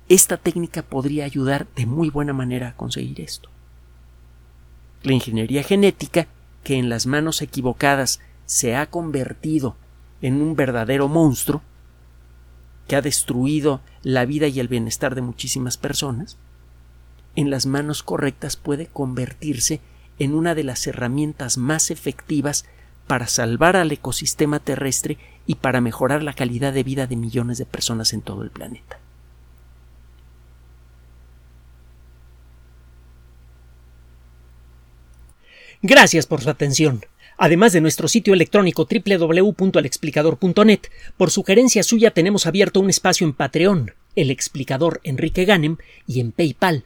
Esta 0.10 0.38
técnica 0.38 0.82
podría 0.82 1.26
ayudar 1.26 1.68
de 1.76 1.86
muy 1.86 2.10
buena 2.10 2.34
manera 2.34 2.70
a 2.70 2.76
conseguir 2.76 3.22
esto. 3.22 3.50
La 5.04 5.14
ingeniería 5.14 5.62
genética, 5.62 6.26
que 6.64 6.80
en 6.80 6.90
las 6.90 7.06
manos 7.06 7.44
equivocadas 7.44 8.20
se 8.48 8.76
ha 8.76 8.88
convertido 8.90 9.76
en 10.24 10.42
un 10.42 10.56
verdadero 10.56 11.08
monstruo, 11.08 11.62
que 12.88 12.96
ha 12.96 13.02
destruido 13.04 13.80
la 14.02 14.26
vida 14.26 14.48
y 14.48 14.60
el 14.60 14.68
bienestar 14.68 15.14
de 15.14 15.22
muchísimas 15.22 15.78
personas, 15.78 16.40
en 17.36 17.50
las 17.50 17.65
manos 17.65 18.04
correctas 18.04 18.56
puede 18.56 18.88
convertirse 18.88 19.80
en 20.20 20.34
una 20.34 20.56
de 20.56 20.63
las 20.63 20.86
herramientas 20.88 21.58
más 21.58 21.91
efectivas 21.91 22.65
para 23.08 23.28
salvar 23.28 23.76
al 23.76 23.91
ecosistema 23.91 24.60
terrestre 24.60 25.17
y 25.46 25.56
para 25.56 25.82
mejorar 25.82 26.24
la 26.24 26.34
calidad 26.34 26.74
de 26.74 26.84
vida 26.84 27.08
de 27.08 27.15
millones 27.15 27.58
de 27.58 27.65
personas 27.65 28.13
en 28.13 28.22
todo 28.22 28.44
el 28.44 28.52
planeta. 28.52 29.00
Gracias 35.82 36.28
por 36.28 36.41
su 36.41 36.50
atención. 36.50 37.04
Además 37.38 37.74
de 37.74 37.82
nuestro 37.82 38.08
sitio 38.08 38.36
electrónico 38.36 38.88
www.alexplicador.net, 38.88 40.82
por 41.17 41.32
sugerencia 41.32 41.82
suya 41.82 42.12
tenemos 42.12 42.46
abierto 42.46 42.80
un 42.80 42.91
espacio 42.91 43.26
en 43.26 43.34
Patreon, 43.34 43.96
el 44.15 44.30
explicador 44.30 45.02
Enrique 45.04 45.46
Ganem, 45.46 45.78
y 46.06 46.20
en 46.20 46.34
PayPal, 46.34 46.86